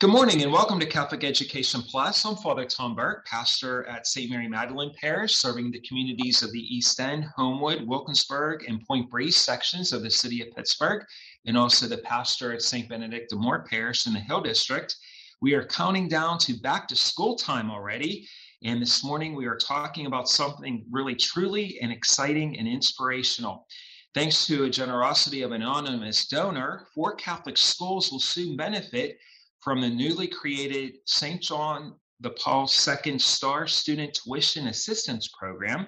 Good 0.00 0.08
morning 0.08 0.42
and 0.42 0.50
welcome 0.50 0.80
to 0.80 0.86
Catholic 0.86 1.24
Education 1.24 1.82
Plus. 1.82 2.24
I'm 2.24 2.34
Father 2.34 2.64
Tom 2.64 2.94
Burke, 2.94 3.26
pastor 3.26 3.84
at 3.84 4.06
St. 4.06 4.30
Mary 4.30 4.48
Magdalene 4.48 4.94
Parish, 4.98 5.36
serving 5.36 5.70
the 5.70 5.82
communities 5.82 6.42
of 6.42 6.50
the 6.52 6.74
East 6.74 6.98
End, 6.98 7.26
Homewood, 7.36 7.86
Wilkinsburg, 7.86 8.64
and 8.66 8.82
Point 8.86 9.10
Breeze 9.10 9.36
sections 9.36 9.92
of 9.92 10.02
the 10.02 10.10
city 10.10 10.40
of 10.40 10.56
Pittsburgh, 10.56 11.04
and 11.44 11.54
also 11.54 11.86
the 11.86 11.98
pastor 11.98 12.50
at 12.54 12.62
St. 12.62 12.88
Benedict 12.88 13.28
de 13.28 13.36
Moor 13.36 13.66
Parish 13.68 14.06
in 14.06 14.14
the 14.14 14.20
Hill 14.20 14.40
District. 14.40 14.96
We 15.42 15.52
are 15.52 15.66
counting 15.66 16.08
down 16.08 16.38
to 16.38 16.54
back 16.54 16.88
to 16.88 16.96
school 16.96 17.36
time 17.36 17.70
already. 17.70 18.26
And 18.64 18.80
this 18.80 19.04
morning 19.04 19.34
we 19.34 19.44
are 19.44 19.58
talking 19.58 20.06
about 20.06 20.30
something 20.30 20.82
really 20.90 21.14
truly 21.14 21.78
and 21.82 21.92
exciting 21.92 22.58
and 22.58 22.66
inspirational. 22.66 23.66
Thanks 24.14 24.46
to 24.46 24.64
a 24.64 24.70
generosity 24.70 25.42
of 25.42 25.52
an 25.52 25.60
anonymous 25.60 26.26
donor, 26.26 26.86
four 26.94 27.16
Catholic 27.16 27.58
schools 27.58 28.10
will 28.10 28.18
soon 28.18 28.56
benefit 28.56 29.18
from 29.60 29.80
the 29.80 29.90
newly 29.90 30.26
created 30.26 30.94
St. 31.06 31.40
John 31.40 31.94
the 32.20 32.30
Paul 32.30 32.68
II 32.86 33.18
STAR 33.18 33.66
Student 33.66 34.14
Tuition 34.14 34.66
Assistance 34.68 35.28
Program. 35.28 35.86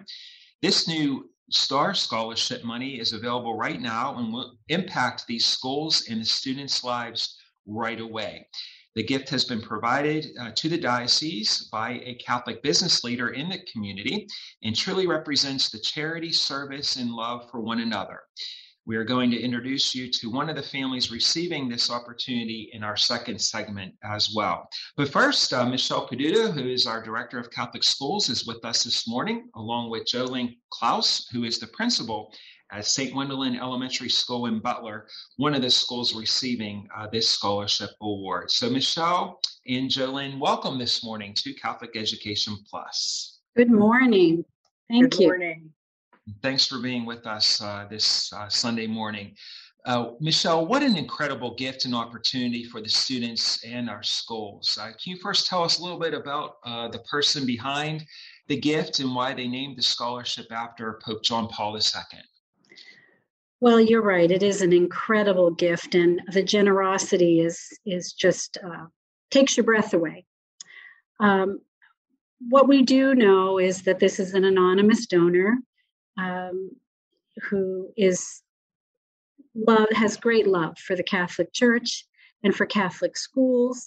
This 0.62 0.88
new 0.88 1.30
STAR 1.51 1.95
scholarship 1.95 2.65
money 2.65 2.98
is 2.98 3.12
available 3.12 3.56
right 3.56 3.80
now 3.80 4.16
and 4.16 4.32
will 4.32 4.56
impact 4.69 5.27
these 5.27 5.45
schools 5.45 6.06
and 6.09 6.20
the 6.20 6.24
students' 6.24 6.82
lives 6.82 7.37
right 7.66 8.01
away. 8.01 8.48
The 8.95 9.02
gift 9.02 9.29
has 9.30 9.45
been 9.45 9.60
provided 9.60 10.29
uh, 10.38 10.52
to 10.54 10.68
the 10.68 10.79
diocese 10.79 11.68
by 11.73 12.01
a 12.04 12.15
Catholic 12.15 12.62
business 12.62 13.04
leader 13.04 13.30
in 13.30 13.48
the 13.48 13.60
community 13.73 14.27
and 14.62 14.77
truly 14.77 15.07
represents 15.07 15.70
the 15.70 15.80
charity, 15.80 16.32
service, 16.32 16.96
and 16.96 17.10
love 17.10 17.51
for 17.51 17.60
one 17.60 17.80
another. 17.80 18.20
We 18.84 18.96
are 18.96 19.04
going 19.04 19.30
to 19.30 19.41
introduce 19.41 19.95
you 19.95 20.10
to 20.10 20.28
one 20.28 20.50
of 20.50 20.56
the 20.56 20.62
families 20.62 21.12
receiving 21.12 21.68
this 21.68 21.88
opportunity 21.88 22.70
in 22.73 22.82
our 22.82 22.96
second 22.96 23.40
segment 23.40 23.95
as 24.02 24.34
well. 24.34 24.68
But 24.96 25.09
first, 25.09 25.52
uh, 25.52 25.64
Michelle 25.64 26.09
Peduto, 26.09 26.52
who 26.52 26.68
is 26.68 26.84
our 26.84 27.00
Director 27.00 27.38
of 27.38 27.50
Catholic 27.52 27.84
Schools, 27.84 28.29
is 28.29 28.45
with 28.45 28.65
us 28.65 28.82
this 28.82 29.07
morning, 29.07 29.48
along 29.54 29.90
with 29.90 30.07
Jolene 30.07 30.57
Klaus, 30.70 31.29
who 31.29 31.45
is 31.45 31.60
the 31.60 31.68
principal 31.68 32.34
at 32.73 32.84
St. 32.84 33.15
Wendelin 33.15 33.60
Elementary 33.60 34.09
School 34.09 34.46
in 34.46 34.59
Butler, 34.59 35.07
one 35.37 35.54
of 35.54 35.62
the 35.62 35.70
schools 35.70 36.16
receiving 36.16 36.88
uh, 36.96 37.07
this 37.07 37.29
scholarship 37.29 37.90
award. 38.01 38.51
So, 38.51 38.68
Michelle 38.68 39.38
and 39.68 39.88
Jolene, 39.88 40.40
welcome 40.40 40.76
this 40.76 41.04
morning 41.04 41.35
to 41.37 41.54
Catholic 41.54 41.92
Education 41.95 42.57
Plus. 42.68 43.38
Good 43.57 43.70
morning. 43.70 44.45
Thank 44.88 45.02
you. 45.02 45.09
Good 45.09 45.20
you. 45.20 45.26
morning. 45.29 45.70
Thanks 46.40 46.66
for 46.66 46.78
being 46.78 47.04
with 47.04 47.26
us 47.26 47.60
uh, 47.60 47.87
this 47.90 48.32
uh, 48.32 48.48
Sunday 48.48 48.87
morning. 48.87 49.34
Uh, 49.84 50.10
Michelle, 50.20 50.64
what 50.64 50.82
an 50.82 50.96
incredible 50.96 51.56
gift 51.56 51.84
and 51.84 51.95
opportunity 51.95 52.62
for 52.62 52.80
the 52.80 52.88
students 52.88 53.64
and 53.64 53.90
our 53.90 54.04
schools. 54.04 54.79
Uh, 54.80 54.87
can 54.87 55.12
you 55.12 55.16
first 55.16 55.48
tell 55.48 55.64
us 55.64 55.80
a 55.80 55.82
little 55.82 55.98
bit 55.98 56.14
about 56.14 56.59
uh, 56.64 56.87
the 56.87 57.01
person 57.01 57.45
behind 57.45 58.04
the 58.46 58.56
gift 58.56 59.01
and 59.01 59.12
why 59.12 59.34
they 59.34 59.48
named 59.48 59.76
the 59.76 59.82
scholarship 59.82 60.46
after 60.52 61.01
Pope 61.04 61.24
John 61.24 61.48
Paul 61.48 61.76
II? 61.76 62.20
Well, 63.60 63.80
you're 63.80 64.03
right. 64.03 64.31
It 64.31 64.44
is 64.44 64.62
an 64.62 64.72
incredible 64.72 65.50
gift, 65.50 65.97
and 65.97 66.20
the 66.32 66.42
generosity 66.42 67.41
is 67.41 67.60
is 67.84 68.12
just 68.12 68.59
uh, 68.64 68.86
takes 69.31 69.56
your 69.56 69.64
breath 69.64 69.94
away. 69.94 70.25
Um, 71.19 71.60
what 72.48 72.69
we 72.69 72.82
do 72.82 73.14
know 73.14 73.59
is 73.59 73.82
that 73.82 73.98
this 73.98 74.20
is 74.20 74.34
an 74.34 74.44
anonymous 74.44 75.06
donor 75.06 75.59
um, 76.19 76.71
who 77.49 77.88
is 77.97 78.43
love 79.55 79.88
has 79.91 80.16
great 80.16 80.47
love 80.47 80.78
for 80.78 80.97
the 80.97 81.03
Catholic 81.03 81.53
Church 81.53 82.06
and 82.43 82.54
for 82.54 82.66
Catholic 82.66 83.16
schools, 83.16 83.87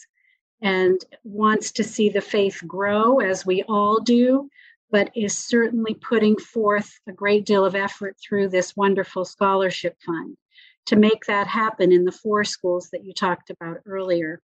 and 0.61 1.03
wants 1.23 1.71
to 1.73 1.83
see 1.83 2.09
the 2.09 2.21
faith 2.21 2.61
grow 2.65 3.19
as 3.19 3.45
we 3.45 3.63
all 3.63 3.99
do, 3.99 4.49
but 4.91 5.11
is 5.15 5.37
certainly 5.37 5.93
putting 5.93 6.37
forth 6.37 6.99
a 7.07 7.11
great 7.11 7.45
deal 7.45 7.65
of 7.65 7.75
effort 7.75 8.15
through 8.19 8.47
this 8.49 8.75
wonderful 8.75 9.25
scholarship 9.25 9.97
fund 10.05 10.37
to 10.85 10.95
make 10.95 11.25
that 11.25 11.47
happen 11.47 11.91
in 11.91 12.05
the 12.05 12.11
four 12.11 12.43
schools 12.43 12.89
that 12.91 13.03
you 13.03 13.13
talked 13.13 13.49
about 13.49 13.77
earlier. 13.85 14.41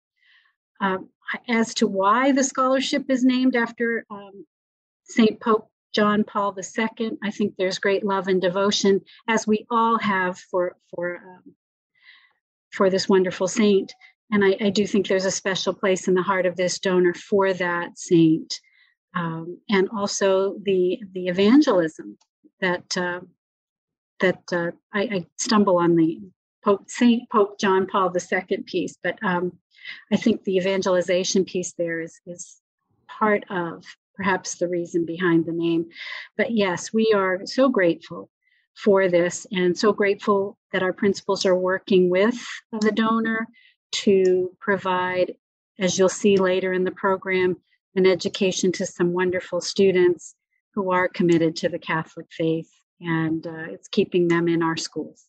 Um, 0.82 1.10
as 1.48 1.74
to 1.76 1.88
why 1.88 2.32
the 2.32 2.44
scholarship 2.44 3.06
is 3.10 3.24
named 3.24 3.56
after 3.56 4.06
um, 4.12 4.46
St. 5.06 5.40
Pope 5.40 5.70
John 5.96 6.26
Paul 6.26 6.56
II. 6.58 7.12
I 7.24 7.32
think 7.32 7.56
there's 7.56 7.80
great 7.80 8.04
love 8.04 8.28
and 8.28 8.42
devotion, 8.42 9.00
as 9.30 9.48
we 9.48 9.66
all 9.72 9.98
have 10.00 10.38
for 10.38 10.76
for 10.94 11.16
um, 11.16 11.56
for 12.72 12.90
this 12.90 13.08
wonderful 13.08 13.48
saint. 13.48 13.94
And 14.32 14.44
I, 14.44 14.58
I, 14.60 14.70
do 14.72 14.86
think 14.86 15.08
there's 15.08 15.26
a 15.26 15.32
special 15.32 15.74
place 15.74 16.08
in 16.08 16.16
the 16.16 16.24
heart 16.24 16.46
of 16.46 16.58
this 16.58 16.80
donor 16.80 17.14
for 17.14 17.54
that 17.54 17.98
saint, 17.98 18.60
um, 19.16 19.60
and 19.70 19.88
also 19.96 20.58
the 20.64 21.00
the 21.14 21.28
evangelism 21.28 22.18
that 22.60 22.98
uh, 22.98 23.22
that 24.20 24.42
uh, 24.52 24.72
I, 24.94 25.02
I, 25.02 25.26
stumble 25.38 25.78
on 25.78 25.96
the 25.96 26.20
Pope 26.64 26.90
Saint 26.90 27.30
Pope 27.30 27.58
John 27.58 27.88
Paul 27.88 28.14
II 28.14 28.58
piece, 28.66 28.98
but 29.02 29.18
um, 29.24 29.54
I 30.12 30.18
think 30.18 30.44
the 30.44 30.58
evangelization 30.58 31.46
piece 31.46 31.74
there 31.78 32.02
is 32.02 32.20
is 32.26 32.60
part 33.08 33.46
of 33.50 33.86
perhaps 34.16 34.56
the 34.56 34.68
reason 34.68 35.06
behind 35.06 35.46
the 35.46 35.52
name. 35.52 35.88
But 36.38 36.52
yes, 36.52 36.94
we 36.94 37.14
are 37.16 37.42
so 37.46 37.70
grateful 37.70 38.30
for 38.76 39.08
this 39.08 39.48
and 39.52 39.78
so 39.78 39.94
grateful 39.94 40.58
that 40.72 40.84
our 40.84 40.94
principals 40.94 41.46
are 41.46 41.58
working 41.58 42.10
with 42.10 42.36
the 42.82 42.92
donor 42.92 43.48
to 43.92 44.52
provide, 44.60 45.36
as 45.80 45.98
you'll 45.98 46.10
see 46.10 46.38
later 46.38 46.74
in 46.74 46.84
the 46.84 46.92
program, 46.92 47.56
an 47.96 48.06
education 48.06 48.72
to 48.74 48.86
some 48.86 49.14
wonderful 49.14 49.62
students 49.62 50.36
who 50.74 50.92
are 50.92 51.08
committed 51.08 51.56
to 51.56 51.70
the 51.70 51.80
Catholic 51.80 52.28
faith, 52.32 52.70
and 53.00 53.48
uh, 53.48 53.68
it's 53.70 53.88
keeping 53.88 54.28
them 54.28 54.50
in 54.50 54.62
our 54.62 54.76
schools. 54.76 55.26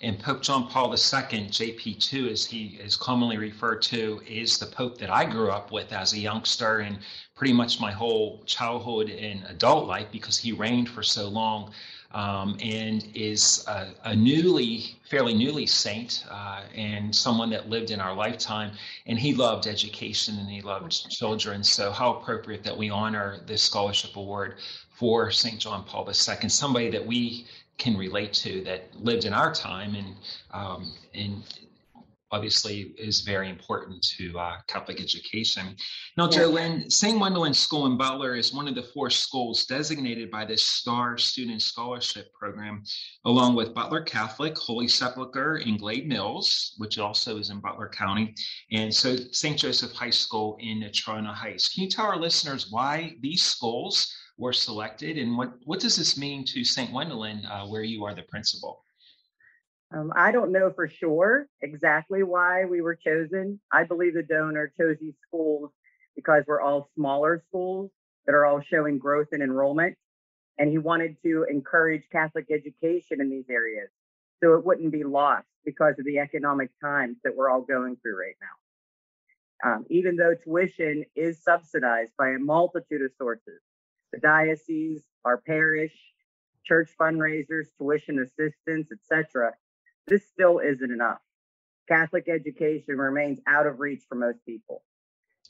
And 0.00 0.18
Pope 0.18 0.42
John 0.42 0.68
Paul 0.68 0.90
II, 0.92 0.98
JP2, 0.98 2.30
as 2.30 2.44
he 2.44 2.78
is 2.80 2.96
commonly 2.96 3.38
referred 3.38 3.80
to, 3.82 4.20
is 4.28 4.58
the 4.58 4.66
Pope 4.66 4.98
that 4.98 5.10
I 5.10 5.24
grew 5.24 5.50
up 5.50 5.72
with 5.72 5.92
as 5.92 6.12
a 6.12 6.18
youngster 6.18 6.80
and 6.80 6.98
pretty 7.34 7.54
much 7.54 7.80
my 7.80 7.90
whole 7.90 8.42
childhood 8.44 9.08
and 9.08 9.44
adult 9.48 9.88
life 9.88 10.06
because 10.12 10.38
he 10.38 10.52
reigned 10.52 10.88
for 10.90 11.02
so 11.02 11.28
long. 11.28 11.72
Um, 12.12 12.56
and 12.62 13.04
is 13.16 13.64
a, 13.66 13.88
a, 14.04 14.14
newly, 14.14 14.94
fairly 15.10 15.34
newly 15.34 15.66
saint 15.66 16.24
uh, 16.30 16.62
and 16.72 17.12
someone 17.12 17.50
that 17.50 17.68
lived 17.68 17.90
in 17.90 17.98
our 18.00 18.14
lifetime. 18.14 18.70
And 19.06 19.18
he 19.18 19.34
loved 19.34 19.66
education 19.66 20.38
and 20.38 20.48
he 20.48 20.62
loved 20.62 21.10
children. 21.10 21.64
So, 21.64 21.90
how 21.90 22.14
appropriate 22.14 22.62
that 22.62 22.76
we 22.76 22.88
honor 22.88 23.40
this 23.46 23.64
scholarship 23.64 24.14
award 24.14 24.58
for 24.92 25.32
St. 25.32 25.58
John 25.58 25.82
Paul 25.82 26.06
II, 26.06 26.48
somebody 26.48 26.88
that 26.90 27.04
we 27.04 27.46
can 27.78 27.96
relate 27.96 28.32
to 28.32 28.62
that 28.64 28.82
lived 28.94 29.24
in 29.24 29.32
our 29.32 29.52
time 29.52 29.94
and 29.94 30.14
um, 30.52 30.94
and 31.14 31.42
obviously 32.34 32.92
is 32.98 33.20
very 33.20 33.48
important 33.48 34.02
to 34.02 34.36
uh, 34.36 34.56
Catholic 34.66 35.00
education. 35.00 35.76
Now, 36.16 36.28
yeah. 36.28 36.38
Jolene, 36.38 36.90
St. 36.90 37.16
Wendelin 37.16 37.54
School 37.54 37.86
in 37.86 37.96
Butler 37.96 38.34
is 38.34 38.52
one 38.52 38.66
of 38.66 38.74
the 38.74 38.82
four 38.82 39.08
schools 39.08 39.66
designated 39.66 40.32
by 40.32 40.44
this 40.44 40.64
STAR 40.64 41.16
Student 41.16 41.62
Scholarship 41.62 42.32
Program, 42.32 42.82
along 43.24 43.54
with 43.54 43.72
Butler 43.72 44.00
Catholic, 44.00 44.58
Holy 44.58 44.88
Sepulchre, 44.88 45.62
and 45.64 45.78
Glade 45.78 46.08
Mills, 46.08 46.74
which 46.78 46.98
also 46.98 47.38
is 47.38 47.50
in 47.50 47.60
Butler 47.60 47.88
County, 47.88 48.34
and 48.72 48.92
so 48.92 49.16
St. 49.30 49.56
Joseph 49.56 49.92
High 49.92 50.10
School 50.10 50.56
in 50.60 50.80
Natrona 50.80 51.32
Heights. 51.32 51.72
Can 51.72 51.84
you 51.84 51.88
tell 51.88 52.06
our 52.06 52.18
listeners 52.18 52.66
why 52.68 53.14
these 53.20 53.44
schools 53.44 54.12
were 54.36 54.52
selected, 54.52 55.18
and 55.18 55.36
what 55.36 55.52
what 55.64 55.80
does 55.80 55.96
this 55.96 56.16
mean 56.18 56.44
to 56.46 56.64
St. 56.64 56.90
Wendelin, 56.90 57.44
uh, 57.50 57.66
where 57.66 57.82
you 57.82 58.04
are 58.04 58.14
the 58.14 58.22
principal? 58.22 58.84
Um, 59.94 60.12
I 60.16 60.32
don't 60.32 60.50
know 60.50 60.72
for 60.74 60.88
sure 60.88 61.46
exactly 61.62 62.22
why 62.22 62.64
we 62.64 62.80
were 62.80 62.96
chosen. 62.96 63.60
I 63.70 63.84
believe 63.84 64.14
the 64.14 64.22
donor 64.22 64.72
chose 64.76 64.96
these 65.00 65.14
schools 65.26 65.70
because 66.16 66.42
we're 66.46 66.60
all 66.60 66.90
smaller 66.96 67.42
schools 67.48 67.90
that 68.26 68.34
are 68.34 68.44
all 68.44 68.60
showing 68.60 68.98
growth 68.98 69.28
in 69.32 69.42
enrollment, 69.42 69.96
and 70.58 70.68
he 70.70 70.78
wanted 70.78 71.16
to 71.22 71.46
encourage 71.48 72.02
Catholic 72.10 72.46
education 72.50 73.20
in 73.20 73.30
these 73.30 73.46
areas 73.48 73.88
so 74.42 74.54
it 74.54 74.64
wouldn't 74.64 74.92
be 74.92 75.04
lost 75.04 75.46
because 75.64 75.94
of 75.98 76.04
the 76.04 76.18
economic 76.18 76.70
times 76.80 77.16
that 77.24 77.34
we're 77.34 77.50
all 77.50 77.62
going 77.62 77.96
through 77.96 78.18
right 78.20 78.36
now. 78.40 79.70
Um, 79.70 79.86
even 79.88 80.16
though 80.16 80.34
tuition 80.34 81.04
is 81.14 81.42
subsidized 81.42 82.12
by 82.18 82.30
a 82.30 82.38
multitude 82.38 83.02
of 83.02 83.12
sources, 83.16 83.60
the 84.14 84.20
diocese, 84.20 85.02
our 85.24 85.38
parish, 85.38 85.94
church 86.64 86.90
fundraisers, 87.00 87.66
tuition 87.78 88.18
assistance, 88.20 88.88
etc., 88.92 89.52
this 90.06 90.26
still 90.28 90.58
isn't 90.58 90.90
enough. 90.90 91.18
Catholic 91.88 92.28
education 92.28 92.96
remains 92.96 93.40
out 93.46 93.66
of 93.66 93.80
reach 93.80 94.02
for 94.08 94.14
most 94.14 94.38
people. 94.46 94.82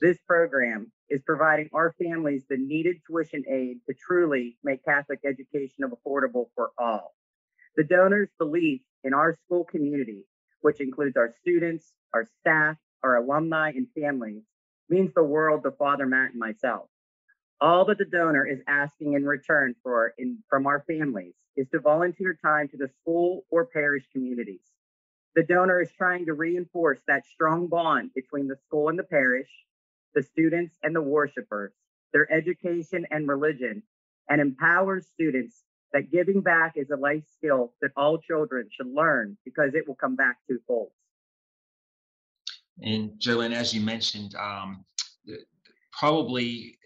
This 0.00 0.18
program 0.26 0.90
is 1.10 1.22
providing 1.22 1.68
our 1.72 1.94
families 2.02 2.44
the 2.48 2.56
needed 2.56 2.96
tuition 3.06 3.44
aid 3.48 3.78
to 3.86 3.94
truly 3.94 4.56
make 4.64 4.84
Catholic 4.84 5.20
education 5.24 5.84
affordable 5.84 6.46
for 6.54 6.70
all. 6.78 7.14
The 7.76 7.84
donors' 7.84 8.30
belief 8.38 8.80
in 9.02 9.14
our 9.14 9.36
school 9.44 9.64
community, 9.64 10.24
which 10.60 10.80
includes 10.80 11.16
our 11.16 11.34
students, 11.40 11.92
our 12.12 12.26
staff, 12.40 12.76
our 13.02 13.16
alumni, 13.16 13.70
and 13.70 13.86
families 13.98 14.42
means 14.88 15.12
the 15.14 15.22
world 15.22 15.62
to 15.64 15.72
Father 15.72 16.06
Matt 16.06 16.30
and 16.30 16.40
myself. 16.40 16.88
All 17.64 17.86
that 17.86 17.96
the 17.96 18.04
donor 18.04 18.46
is 18.46 18.58
asking 18.68 19.14
in 19.14 19.24
return 19.24 19.74
for 19.82 20.12
in, 20.18 20.36
from 20.50 20.66
our 20.66 20.84
families 20.86 21.32
is 21.56 21.66
to 21.70 21.80
volunteer 21.80 22.38
time 22.44 22.68
to 22.68 22.76
the 22.76 22.90
school 23.00 23.46
or 23.50 23.64
parish 23.64 24.04
communities. 24.12 24.60
The 25.34 25.44
donor 25.44 25.80
is 25.80 25.90
trying 25.96 26.26
to 26.26 26.34
reinforce 26.34 26.98
that 27.08 27.24
strong 27.24 27.68
bond 27.68 28.10
between 28.14 28.48
the 28.48 28.58
school 28.66 28.90
and 28.90 28.98
the 28.98 29.04
parish, 29.04 29.48
the 30.14 30.22
students 30.22 30.76
and 30.82 30.94
the 30.94 31.00
worshipers, 31.00 31.72
their 32.12 32.30
education 32.30 33.06
and 33.10 33.26
religion, 33.26 33.82
and 34.28 34.42
empowers 34.42 35.06
students 35.06 35.62
that 35.94 36.12
giving 36.12 36.42
back 36.42 36.74
is 36.76 36.90
a 36.90 36.96
life 36.96 37.24
skill 37.34 37.72
that 37.80 37.92
all 37.96 38.18
children 38.18 38.68
should 38.70 38.92
learn 38.92 39.38
because 39.42 39.74
it 39.74 39.88
will 39.88 39.94
come 39.94 40.16
back 40.16 40.36
twofold. 40.46 40.90
And 42.82 43.12
Jolynn, 43.18 43.54
as 43.54 43.72
you 43.72 43.80
mentioned, 43.80 44.34
um, 44.34 44.84
probably 45.92 46.76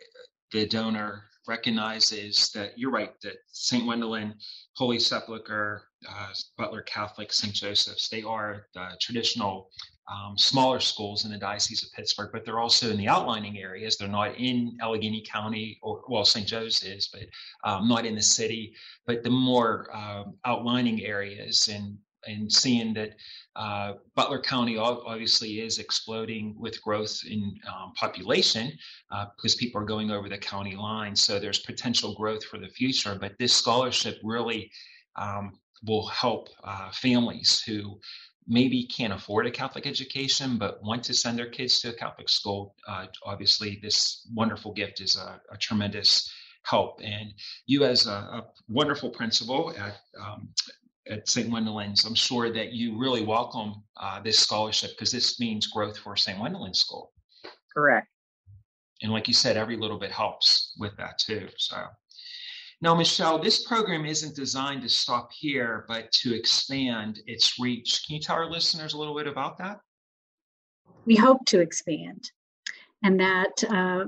the 0.53 0.67
donor 0.67 1.25
recognizes 1.47 2.51
that 2.55 2.79
you're 2.79 2.91
right 2.91 3.13
that 3.23 3.37
St. 3.53 3.85
Wendelin, 3.85 4.35
Holy 4.77 4.99
Sepulchre, 4.99 5.83
uh, 6.09 6.29
Butler 6.57 6.83
Catholic, 6.83 7.33
St. 7.33 7.55
Joseph's, 7.55 8.09
they 8.09 8.23
are 8.23 8.67
the 8.75 8.91
traditional 9.01 9.71
um, 10.11 10.39
smaller 10.39 10.81
schools 10.81 11.25
in 11.25 11.31
the 11.31 11.39
Diocese 11.39 11.83
of 11.83 11.93
Pittsburgh, 11.93 12.31
but 12.33 12.45
they're 12.45 12.61
also 12.61 12.91
in 12.91 12.97
the 12.97 13.09
outlining 13.09 13.59
areas. 13.59 13.97
They're 13.97 14.09
not 14.09 14.37
in 14.37 14.77
Allegheny 14.81 15.23
County, 15.23 15.79
or 15.83 16.03
well, 16.09 16.25
St. 16.25 16.47
Joe's 16.47 16.83
is, 16.83 17.09
but 17.09 17.25
um, 17.65 17.89
not 17.89 18.07
in 18.07 18.15
the 18.15 18.23
city, 18.23 18.75
but 19.07 19.23
the 19.23 19.31
more 19.31 19.95
um, 19.95 20.37
outlining 20.45 21.05
areas 21.05 21.69
and 21.69 21.99
and 22.27 22.53
seeing 22.53 22.95
that 22.95 23.15
uh, 23.57 23.95
Butler 24.15 24.41
County 24.41 24.77
obviously 24.77 25.61
is 25.61 25.79
exploding 25.79 26.55
with 26.59 26.83
growth 26.83 27.21
in 27.29 27.59
um, 27.69 27.93
population 27.95 28.73
uh, 29.11 29.27
because 29.37 29.55
people 29.55 29.81
are 29.81 29.87
going 29.87 30.11
over 30.11 30.29
the 30.29 30.39
county 30.39 30.77
line. 30.77 31.15
So 31.15 31.39
there's 31.39 31.61
potential 31.61 32.15
growth 32.15 32.45
for 32.45 32.59
the 32.59 32.69
future. 32.69 33.17
But 33.21 33.39
this 33.39 33.53
scholarship 33.53 34.19
really 34.23 34.71
um, 35.17 35.59
will 35.85 36.07
help 36.07 36.49
uh, 36.65 36.91
families 36.93 37.63
who 37.67 37.99
maybe 38.47 38.87
can't 38.87 39.13
afford 39.13 39.47
a 39.47 39.51
Catholic 39.51 39.87
education 39.87 40.57
but 40.57 40.83
want 40.83 41.05
to 41.05 41.15
send 41.15 41.39
their 41.39 41.51
kids 41.51 41.81
to 41.81 41.91
a 41.91 41.93
Catholic 41.93 42.29
school. 42.29 42.75
Uh, 42.87 43.07
obviously, 43.25 43.79
this 43.83 44.27
wonderful 44.35 44.73
gift 44.73 45.01
is 45.01 45.17
a, 45.17 45.41
a 45.53 45.57
tremendous 45.59 46.33
help. 46.63 47.01
And 47.03 47.33
you, 47.67 47.85
as 47.85 48.07
a, 48.07 48.11
a 48.11 48.47
wonderful 48.69 49.11
principal 49.11 49.73
at 49.79 49.97
um, 50.21 50.49
at 51.11 51.29
St. 51.29 51.51
Wendelin's, 51.51 52.05
I'm 52.05 52.15
sure 52.15 52.53
that 52.53 52.73
you 52.73 52.99
really 52.99 53.25
welcome 53.25 53.83
uh, 53.97 54.21
this 54.21 54.39
scholarship 54.39 54.91
because 54.91 55.13
this 55.13 55.41
means 55.41 55.67
growth 55.67 55.99
for 55.99 56.17
St. 56.17 56.39
Wendelin's 56.39 56.81
School. 56.81 57.13
Correct. 57.73 58.09
And 59.03 59.13
like 59.13 59.29
you 59.29 59.35
said, 59.35 59.57
every 59.57 59.77
little 59.77 59.99
bit 59.99 60.11
helps 60.11 60.75
with 60.79 60.97
that 60.97 61.19
too. 61.19 61.49
So 61.57 61.85
now, 62.81 62.95
Michelle, 62.95 63.41
this 63.41 63.67
program 63.67 64.07
isn't 64.07 64.37
designed 64.37 64.83
to 64.83 64.89
stop 64.89 65.33
here, 65.33 65.85
but 65.89 66.13
to 66.13 66.35
expand 66.35 67.21
its 67.27 67.59
reach. 67.59 68.05
Can 68.07 68.17
you 68.17 68.23
tell 68.23 68.37
our 68.37 68.49
listeners 68.49 68.95
a 68.95 68.99
little 68.99 69.17
bit 69.17 69.27
about 69.27 69.59
that? 69.59 69.81
We 71.05 71.17
hope 71.17 71.45
to 71.47 71.61
expand, 71.61 72.31
and 73.03 73.19
that 73.19 73.65
uh, 73.69 74.05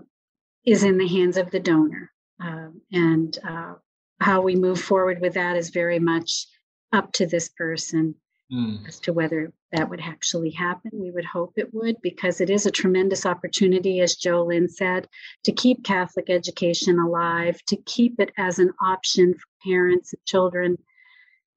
is 0.65 0.85
in 0.85 0.99
the 0.99 1.09
hands 1.09 1.37
of 1.37 1.51
the 1.51 1.59
donor. 1.59 2.13
Uh, 2.43 2.69
and 2.93 3.39
uh, 3.49 3.75
how 4.21 4.41
we 4.41 4.55
move 4.55 4.81
forward 4.81 5.21
with 5.21 5.35
that 5.35 5.57
is 5.57 5.71
very 5.71 5.99
much 5.99 6.47
up 6.93 7.13
to 7.13 7.27
this 7.27 7.49
person 7.49 8.15
mm. 8.53 8.87
as 8.87 8.99
to 9.01 9.13
whether 9.13 9.53
that 9.73 9.89
would 9.89 10.01
actually 10.01 10.51
happen. 10.51 10.91
We 10.93 11.11
would 11.11 11.25
hope 11.25 11.53
it 11.57 11.73
would 11.73 11.97
because 12.03 12.41
it 12.41 12.51
is 12.51 12.67
a 12.67 12.71
tremendous 12.71 13.25
opportunity, 13.25 14.01
as 14.01 14.17
Jolynn 14.17 14.69
said, 14.69 15.09
to 15.45 15.53
keep 15.53 15.85
Catholic 15.85 16.29
education 16.29 16.99
alive, 16.99 17.61
to 17.69 17.77
keep 17.77 18.19
it 18.19 18.33
as 18.37 18.59
an 18.59 18.73
option 18.83 19.35
for 19.35 19.47
parents 19.65 20.13
and 20.13 20.25
children. 20.27 20.77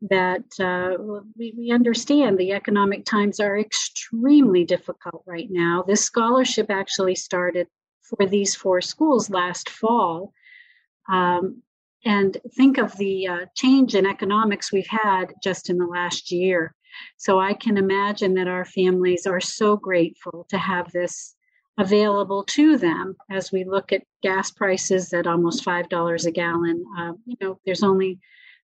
That 0.09 0.43
uh, 0.59 1.21
we, 1.37 1.53
we 1.57 1.71
understand 1.71 2.37
the 2.37 2.51
economic 2.51 3.05
times 3.05 3.39
are 3.39 3.57
extremely 3.57 4.65
difficult 4.65 5.23
right 5.25 5.47
now. 5.49 5.83
This 5.87 6.03
scholarship 6.03 6.69
actually 6.69 7.15
started 7.15 7.67
for 8.01 8.27
these 8.27 8.53
four 8.53 8.81
schools 8.81 9.29
last 9.29 9.69
fall. 9.69 10.33
Um, 11.09 11.63
and 12.05 12.37
think 12.55 12.77
of 12.77 12.95
the 12.97 13.27
uh, 13.27 13.45
change 13.55 13.95
in 13.95 14.05
economics 14.05 14.71
we've 14.71 14.87
had 14.87 15.33
just 15.43 15.69
in 15.69 15.77
the 15.77 15.85
last 15.85 16.31
year. 16.31 16.75
So 17.17 17.39
I 17.39 17.53
can 17.53 17.77
imagine 17.77 18.33
that 18.35 18.47
our 18.47 18.65
families 18.65 19.25
are 19.25 19.41
so 19.41 19.77
grateful 19.77 20.45
to 20.49 20.57
have 20.57 20.91
this 20.91 21.35
available 21.79 22.43
to 22.43 22.77
them 22.77 23.15
as 23.31 23.51
we 23.51 23.63
look 23.63 23.91
at 23.91 24.03
gas 24.21 24.51
prices 24.51 25.11
at 25.13 25.25
almost 25.25 25.63
five 25.63 25.89
dollars 25.89 26.25
a 26.25 26.31
gallon. 26.31 26.85
Uh, 26.97 27.13
you 27.25 27.35
know, 27.41 27.59
there's 27.65 27.83
only 27.83 28.19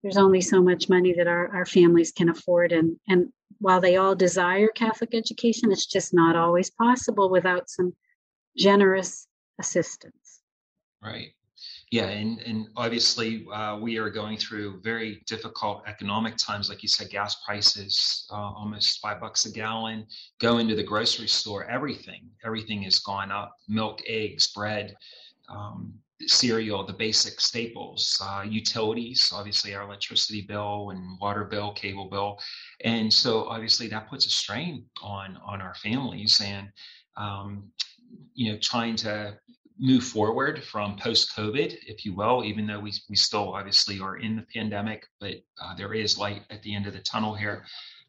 there's 0.02 0.16
only 0.16 0.40
so 0.40 0.62
much 0.62 0.88
money 0.88 1.14
that 1.14 1.26
our, 1.26 1.54
our 1.54 1.66
families 1.66 2.12
can 2.12 2.28
afford, 2.28 2.72
and 2.72 2.96
and 3.08 3.32
while 3.58 3.80
they 3.80 3.96
all 3.96 4.14
desire 4.14 4.68
Catholic 4.74 5.14
education, 5.14 5.70
it's 5.70 5.86
just 5.86 6.14
not 6.14 6.36
always 6.36 6.70
possible 6.70 7.30
without 7.30 7.68
some 7.68 7.94
generous 8.56 9.26
assistance. 9.58 10.40
Right. 11.02 11.32
Yeah, 11.94 12.08
and, 12.08 12.40
and 12.40 12.66
obviously 12.76 13.46
uh, 13.54 13.78
we 13.80 13.98
are 13.98 14.10
going 14.10 14.36
through 14.36 14.80
very 14.82 15.22
difficult 15.28 15.84
economic 15.86 16.36
times. 16.36 16.68
Like 16.68 16.82
you 16.82 16.88
said, 16.88 17.08
gas 17.08 17.36
prices 17.46 18.26
uh, 18.32 18.34
almost 18.34 18.98
five 19.00 19.20
bucks 19.20 19.46
a 19.46 19.52
gallon. 19.52 20.04
Go 20.40 20.58
into 20.58 20.74
the 20.74 20.82
grocery 20.82 21.28
store, 21.28 21.66
everything, 21.66 22.28
everything 22.44 22.82
has 22.82 22.98
gone 22.98 23.30
up. 23.30 23.54
Milk, 23.68 24.00
eggs, 24.08 24.48
bread, 24.48 24.96
um, 25.48 25.94
cereal, 26.26 26.84
the 26.84 26.92
basic 26.92 27.40
staples, 27.40 28.20
uh, 28.20 28.42
utilities, 28.44 29.32
obviously 29.32 29.72
our 29.72 29.84
electricity 29.84 30.42
bill 30.42 30.90
and 30.90 31.16
water 31.20 31.44
bill, 31.44 31.72
cable 31.74 32.10
bill, 32.10 32.40
and 32.80 33.12
so 33.12 33.44
obviously 33.44 33.86
that 33.86 34.10
puts 34.10 34.26
a 34.26 34.30
strain 34.30 34.84
on 35.00 35.38
on 35.46 35.60
our 35.60 35.76
families 35.76 36.42
and 36.44 36.66
um, 37.16 37.70
you 38.34 38.50
know 38.50 38.58
trying 38.60 38.96
to 38.96 39.38
move 39.84 40.02
forward 40.02 40.64
from 40.64 40.96
post 40.96 41.36
COVID, 41.36 41.76
if 41.86 42.06
you 42.06 42.14
will, 42.14 42.42
even 42.42 42.66
though 42.66 42.80
we, 42.80 42.90
we 43.10 43.16
still 43.16 43.52
obviously 43.52 44.00
are 44.00 44.16
in 44.16 44.34
the 44.34 44.46
pandemic, 44.54 45.06
but 45.20 45.34
uh, 45.62 45.74
there 45.76 45.92
is 45.92 46.16
light 46.16 46.40
at 46.48 46.62
the 46.62 46.74
end 46.74 46.86
of 46.86 46.94
the 46.94 47.00
tunnel 47.00 47.34
here. 47.34 47.66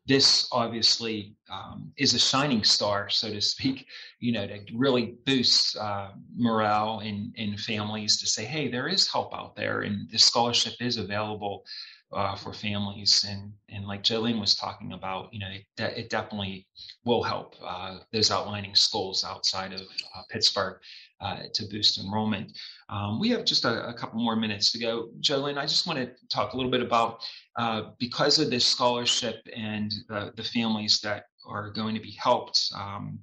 This 0.08 0.48
obviously 0.54 1.36
um, 1.52 1.92
is 1.98 2.14
a 2.14 2.20
shining 2.20 2.64
star, 2.64 3.10
so 3.10 3.30
to 3.30 3.42
speak, 3.42 3.88
you 4.20 4.32
know, 4.32 4.48
to 4.48 4.60
really 4.74 5.18
boost 5.26 5.76
uh, 5.76 6.12
morale 6.38 7.02
in, 7.02 7.34
in 7.36 7.58
families 7.58 8.18
to 8.22 8.28
say, 8.28 8.46
hey, 8.46 8.70
there 8.70 8.88
is 8.88 9.12
help 9.12 9.36
out 9.36 9.58
there 9.58 9.82
and 9.82 10.10
this 10.10 10.24
scholarship 10.24 10.76
is 10.80 10.96
available 10.96 11.66
uh, 12.14 12.36
for 12.36 12.54
families. 12.54 13.26
And, 13.28 13.52
and 13.68 13.86
like 13.86 14.04
Jolene 14.04 14.40
was 14.40 14.56
talking 14.56 14.94
about, 14.94 15.34
you 15.34 15.40
know, 15.40 15.50
it, 15.50 15.66
it 15.98 16.10
definitely 16.10 16.68
will 17.04 17.24
help 17.24 17.56
uh, 17.62 17.98
those 18.14 18.32
outlining 18.32 18.76
schools 18.76 19.26
outside 19.26 19.74
of 19.74 19.82
uh, 19.82 20.22
Pittsburgh 20.30 20.80
uh, 21.22 21.44
to 21.54 21.66
boost 21.68 21.98
enrollment. 21.98 22.52
Um, 22.90 23.20
we 23.20 23.30
have 23.30 23.46
just 23.46 23.66
a, 23.66 23.88
a, 23.88 23.94
couple 23.94 24.20
more 24.20 24.36
minutes 24.36 24.72
to 24.74 24.80
go. 24.80 25.10
Jolene, 25.22 25.58
I 25.58 25.66
just 25.66 25.88
want 25.88 25.98
to 26.00 26.12
talk 26.28 26.54
a 26.54 26.58
little 26.58 26.72
bit 26.72 26.82
about 26.82 27.24
uh, 27.58 27.92
because 28.00 28.38
of 28.38 28.50
this 28.50 28.66
scholarship 28.66 29.38
and 29.56 29.94
the 30.10 30.50
families 30.54 31.00
that 31.02 31.26
are 31.48 31.72
going 31.72 31.96
to 31.96 32.02
be 32.02 32.12
helped 32.12 32.72
um, 32.76 33.20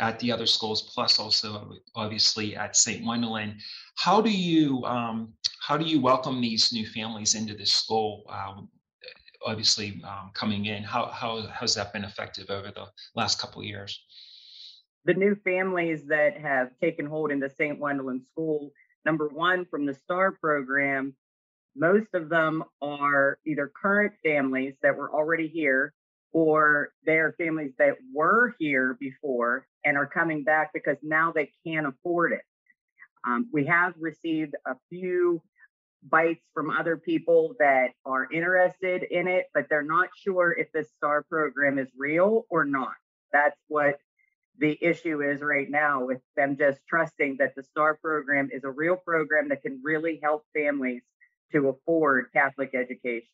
at 0.00 0.18
the 0.20 0.32
other 0.32 0.46
schools, 0.46 0.82
plus 0.94 1.18
also 1.18 1.72
obviously 1.94 2.56
at 2.56 2.76
St. 2.76 3.04
Wendelin. 3.04 3.60
How 3.96 4.20
do 4.20 4.30
you 4.30 4.84
um, 4.84 5.32
how 5.60 5.76
do 5.76 5.84
you 5.84 6.00
welcome 6.00 6.40
these 6.40 6.72
new 6.72 6.86
families 6.86 7.34
into 7.34 7.54
this 7.54 7.72
school? 7.72 8.24
Um, 8.28 8.68
obviously, 9.44 10.00
um, 10.04 10.30
coming 10.34 10.66
in, 10.66 10.82
how 10.82 11.06
how 11.06 11.42
has 11.46 11.74
that 11.74 11.92
been 11.92 12.04
effective 12.04 12.50
over 12.50 12.70
the 12.70 12.86
last 13.14 13.40
couple 13.40 13.60
of 13.60 13.66
years? 13.66 14.00
The 15.04 15.14
new 15.14 15.34
families 15.36 16.06
that 16.06 16.38
have 16.38 16.70
taken 16.80 17.06
hold 17.06 17.30
in 17.30 17.40
the 17.40 17.50
St. 17.50 17.80
Wendelin 17.80 18.24
School, 18.26 18.72
number 19.04 19.28
one, 19.28 19.64
from 19.66 19.86
the 19.86 19.94
STAR 19.94 20.32
program, 20.32 21.14
most 21.76 22.08
of 22.14 22.28
them 22.28 22.64
are 22.82 23.38
either 23.46 23.70
current 23.80 24.12
families 24.24 24.74
that 24.82 24.96
were 24.96 25.12
already 25.12 25.48
here 25.48 25.94
or 26.32 26.90
they're 27.06 27.34
families 27.38 27.72
that 27.78 27.94
were 28.12 28.54
here 28.58 28.96
before 29.00 29.66
and 29.84 29.96
are 29.96 30.06
coming 30.06 30.44
back 30.44 30.70
because 30.74 30.96
now 31.02 31.32
they 31.32 31.50
can't 31.66 31.86
afford 31.86 32.32
it. 32.32 32.42
Um, 33.26 33.48
we 33.52 33.66
have 33.66 33.94
received 33.98 34.54
a 34.66 34.74
few 34.90 35.42
bites 36.02 36.44
from 36.54 36.70
other 36.70 36.96
people 36.96 37.54
that 37.58 37.88
are 38.04 38.30
interested 38.32 39.02
in 39.10 39.26
it, 39.26 39.46
but 39.54 39.66
they're 39.68 39.82
not 39.82 40.08
sure 40.16 40.52
if 40.52 40.70
this 40.72 40.90
STAR 40.96 41.24
program 41.24 41.78
is 41.78 41.88
real 41.96 42.46
or 42.50 42.64
not. 42.64 42.92
That's 43.32 43.58
what 43.68 43.98
the 44.58 44.78
issue 44.80 45.22
is 45.22 45.40
right 45.40 45.70
now 45.70 46.04
with 46.04 46.20
them 46.36 46.56
just 46.56 46.80
trusting 46.88 47.36
that 47.38 47.54
the 47.54 47.62
STAR 47.62 47.96
program 47.96 48.48
is 48.52 48.64
a 48.64 48.70
real 48.70 48.96
program 48.96 49.48
that 49.48 49.62
can 49.62 49.80
really 49.82 50.18
help 50.22 50.44
families 50.54 51.02
to 51.52 51.68
afford 51.68 52.26
Catholic 52.32 52.74
education. 52.74 53.28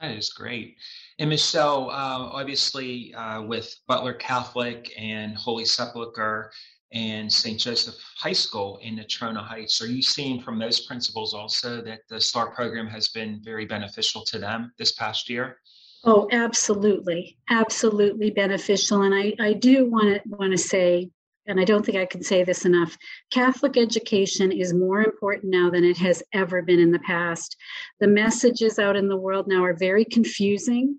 That 0.00 0.12
is 0.12 0.30
great. 0.30 0.76
And 1.18 1.28
Michelle, 1.28 1.90
uh, 1.90 2.30
obviously, 2.32 3.12
uh, 3.14 3.42
with 3.42 3.74
Butler 3.86 4.14
Catholic 4.14 4.92
and 4.96 5.36
Holy 5.36 5.66
Sepulchre 5.66 6.50
and 6.92 7.30
St. 7.30 7.60
Joseph 7.60 7.96
High 8.16 8.32
School 8.32 8.78
in 8.82 8.96
Natrona 8.96 9.44
Heights, 9.44 9.82
are 9.82 9.86
you 9.86 10.02
seeing 10.02 10.40
from 10.40 10.58
those 10.58 10.80
principals 10.80 11.34
also 11.34 11.82
that 11.82 12.00
the 12.08 12.20
STAR 12.20 12.50
program 12.50 12.86
has 12.86 13.08
been 13.08 13.40
very 13.44 13.66
beneficial 13.66 14.24
to 14.24 14.38
them 14.38 14.72
this 14.78 14.92
past 14.92 15.28
year? 15.28 15.58
Oh, 16.02 16.28
absolutely, 16.32 17.36
absolutely 17.50 18.30
beneficial. 18.30 19.02
And 19.02 19.14
I, 19.14 19.34
I 19.38 19.52
do 19.52 19.90
want 19.90 20.22
to 20.22 20.28
want 20.28 20.52
to 20.52 20.58
say, 20.58 21.10
and 21.46 21.60
I 21.60 21.64
don't 21.64 21.84
think 21.84 21.98
I 21.98 22.06
can 22.06 22.22
say 22.22 22.42
this 22.42 22.64
enough, 22.64 22.96
Catholic 23.30 23.76
education 23.76 24.50
is 24.50 24.72
more 24.72 25.02
important 25.02 25.52
now 25.52 25.68
than 25.68 25.84
it 25.84 25.98
has 25.98 26.22
ever 26.32 26.62
been 26.62 26.80
in 26.80 26.92
the 26.92 27.00
past. 27.00 27.54
The 27.98 28.06
messages 28.06 28.78
out 28.78 28.96
in 28.96 29.08
the 29.08 29.16
world 29.16 29.46
now 29.46 29.62
are 29.64 29.74
very 29.74 30.06
confusing. 30.06 30.98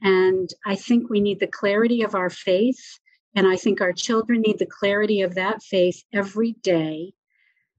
And 0.00 0.48
I 0.64 0.74
think 0.74 1.10
we 1.10 1.20
need 1.20 1.40
the 1.40 1.46
clarity 1.46 2.02
of 2.02 2.14
our 2.14 2.30
faith. 2.30 2.98
And 3.34 3.46
I 3.46 3.56
think 3.56 3.82
our 3.82 3.92
children 3.92 4.40
need 4.40 4.58
the 4.58 4.66
clarity 4.66 5.20
of 5.20 5.34
that 5.34 5.62
faith 5.62 6.02
every 6.14 6.52
day 6.62 7.12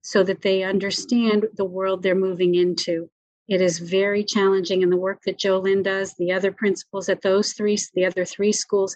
so 0.03 0.23
that 0.23 0.43
they 0.43 0.61
understand 0.63 1.47
the 1.55 1.65
world 1.65 2.03
they're 2.03 2.15
moving 2.15 2.53
into. 2.53 3.09
It 3.51 3.59
is 3.59 3.79
very 3.79 4.23
challenging, 4.23 4.81
and 4.81 4.89
the 4.89 4.95
work 4.97 5.23
that 5.25 5.37
Jolynn 5.37 5.83
does, 5.83 6.13
the 6.13 6.31
other 6.31 6.53
principals 6.53 7.09
at 7.09 7.21
those 7.21 7.51
three, 7.51 7.77
the 7.93 8.05
other 8.05 8.23
three 8.23 8.53
schools, 8.53 8.95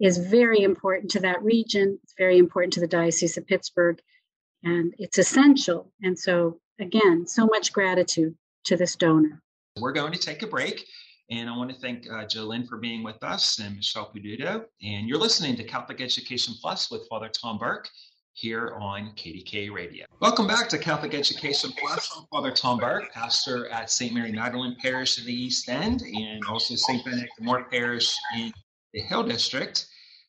is 0.00 0.16
very 0.16 0.62
important 0.62 1.10
to 1.10 1.20
that 1.20 1.42
region. 1.42 1.98
It's 2.02 2.14
very 2.16 2.38
important 2.38 2.72
to 2.72 2.80
the 2.80 2.86
Diocese 2.86 3.36
of 3.36 3.46
Pittsburgh, 3.46 4.00
and 4.62 4.94
it's 4.96 5.18
essential. 5.18 5.92
And 6.00 6.18
so, 6.18 6.60
again, 6.78 7.26
so 7.26 7.44
much 7.44 7.74
gratitude 7.74 8.34
to 8.64 8.76
this 8.78 8.96
donor. 8.96 9.42
We're 9.78 9.92
going 9.92 10.12
to 10.12 10.18
take 10.18 10.42
a 10.42 10.46
break. 10.46 10.86
And 11.30 11.50
I 11.50 11.56
want 11.56 11.70
to 11.70 11.76
thank 11.76 12.06
uh, 12.10 12.24
Jolynn 12.24 12.66
for 12.66 12.78
being 12.78 13.02
with 13.04 13.22
us 13.22 13.60
and 13.60 13.76
Michelle 13.76 14.10
Peduto. 14.10 14.64
And 14.82 15.06
you're 15.08 15.18
listening 15.18 15.56
to 15.56 15.64
Catholic 15.64 16.00
Education 16.00 16.54
Plus 16.58 16.90
with 16.90 17.06
Father 17.08 17.28
Tom 17.28 17.58
Burke 17.58 17.88
here 18.32 18.76
on 18.80 19.12
KDK 19.16 19.72
Radio. 19.72 20.06
Welcome 20.20 20.46
back 20.46 20.68
to 20.70 20.78
Catholic 20.78 21.14
Education 21.14 21.72
Plus. 21.78 22.10
I'm 22.16 22.24
Father 22.30 22.50
Tom 22.50 22.78
Burke, 22.78 23.12
pastor 23.12 23.68
at 23.70 23.90
St. 23.90 24.14
Mary 24.14 24.32
Magdalene 24.32 24.76
Parish 24.80 25.18
in 25.18 25.26
the 25.26 25.32
East 25.32 25.68
End 25.68 26.02
and 26.02 26.42
also 26.48 26.74
St. 26.74 27.04
Benedict 27.04 27.32
the 27.38 27.44
Moor 27.44 27.64
Parish 27.70 28.14
in 28.36 28.52
the 28.92 29.00
Hill 29.00 29.24
District. 29.24 29.86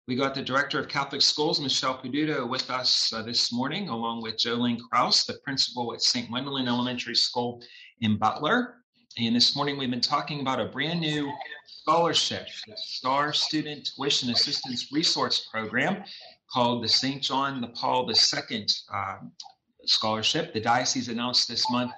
We 0.08 0.16
got 0.16 0.36
the 0.36 0.42
director 0.42 0.80
of 0.80 0.88
Catholic 0.88 1.22
Schools, 1.22 1.62
Michelle 1.62 1.98
Peduto, 1.98 2.50
with 2.50 2.70
us 2.70 3.14
uh, 3.14 3.22
this 3.22 3.54
morning, 3.54 3.88
along 3.90 4.24
with 4.24 4.36
Jolene 4.36 4.80
Kraus, 4.80 5.26
the 5.26 5.36
principal 5.44 5.94
at 5.94 6.02
St. 6.02 6.30
Wendelin 6.30 6.68
Elementary 6.68 7.16
School 7.16 7.62
in 8.02 8.18
Butler. 8.18 8.78
And 9.18 9.36
this 9.36 9.56
morning 9.56 9.78
we've 9.78 9.92
been 9.92 10.02
talking 10.02 10.42
about 10.42 10.60
a 10.60 10.66
brand 10.66 11.02
new 11.02 11.32
scholarship, 11.66 12.48
the 12.68 12.76
STAR 12.78 13.34
Student 13.34 13.90
Tuition 13.96 14.30
Assistance 14.30 14.92
Resource 14.92 15.48
Program 15.52 16.04
called 16.52 16.84
the 16.84 16.90
St. 16.90 17.22
John 17.22 17.62
the 17.62 17.68
Paul 17.70 18.10
II 18.10 18.68
uh, 18.94 19.18
Scholarship. 19.86 20.54
The 20.54 20.62
diocese 20.62 21.10
announced 21.10 21.48
this 21.48 21.70
month 21.72 21.92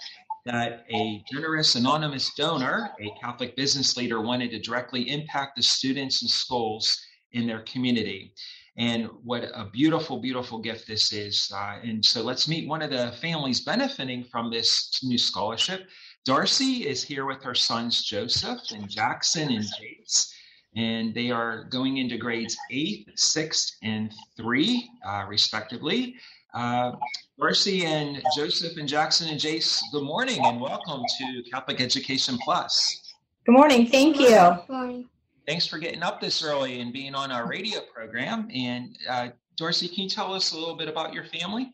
that 0.45 0.85
a 0.93 1.23
generous 1.31 1.75
anonymous 1.75 2.33
donor, 2.35 2.91
a 2.99 3.11
Catholic 3.21 3.55
business 3.55 3.95
leader, 3.95 4.21
wanted 4.21 4.51
to 4.51 4.59
directly 4.59 5.09
impact 5.09 5.55
the 5.55 5.63
students 5.63 6.21
and 6.21 6.29
schools 6.29 6.99
in 7.31 7.47
their 7.47 7.61
community. 7.61 8.33
And 8.77 9.07
what 9.23 9.43
a 9.53 9.69
beautiful, 9.71 10.19
beautiful 10.19 10.59
gift 10.59 10.87
this 10.87 11.13
is. 11.13 11.51
Uh, 11.53 11.79
and 11.83 12.03
so 12.03 12.23
let's 12.23 12.47
meet 12.47 12.67
one 12.67 12.81
of 12.81 12.89
the 12.89 13.13
families 13.21 13.61
benefiting 13.61 14.23
from 14.23 14.49
this 14.49 14.99
new 15.03 15.17
scholarship. 15.17 15.87
Darcy 16.25 16.87
is 16.87 17.03
here 17.03 17.25
with 17.25 17.43
her 17.43 17.55
sons 17.55 18.03
Joseph 18.03 18.59
and 18.71 18.89
Jackson 18.89 19.51
and 19.51 19.63
Jace 19.63 20.32
and 20.75 21.13
they 21.13 21.31
are 21.31 21.65
going 21.65 21.97
into 21.97 22.17
grades 22.17 22.57
eighth, 22.71 23.09
sixth, 23.15 23.77
and 23.83 24.13
three, 24.35 24.89
uh, 25.05 25.25
respectively. 25.27 26.15
Uh, 26.53 26.93
Darcy 27.39 27.85
and 27.85 28.21
Joseph 28.35 28.77
and 28.77 28.87
Jackson 28.87 29.27
and 29.29 29.39
Jace, 29.39 29.81
good 29.91 30.03
morning 30.03 30.39
and 30.45 30.61
welcome 30.61 31.01
to 31.17 31.43
Catholic 31.51 31.81
Education 31.81 32.37
Plus. 32.43 33.13
Good 33.45 33.53
morning. 33.53 33.87
Thank 33.87 34.19
you. 34.19 34.29
Good 34.29 34.69
morning. 34.69 35.09
Thanks 35.47 35.67
for 35.67 35.77
getting 35.77 36.03
up 36.03 36.21
this 36.21 36.43
early 36.43 36.79
and 36.79 36.93
being 36.93 37.15
on 37.15 37.31
our 37.31 37.47
radio 37.47 37.79
program. 37.93 38.47
And 38.53 38.95
uh, 39.09 39.29
Darcy, 39.57 39.87
can 39.87 40.03
you 40.03 40.09
tell 40.09 40.33
us 40.33 40.53
a 40.53 40.57
little 40.57 40.75
bit 40.75 40.87
about 40.87 41.13
your 41.13 41.25
family? 41.25 41.73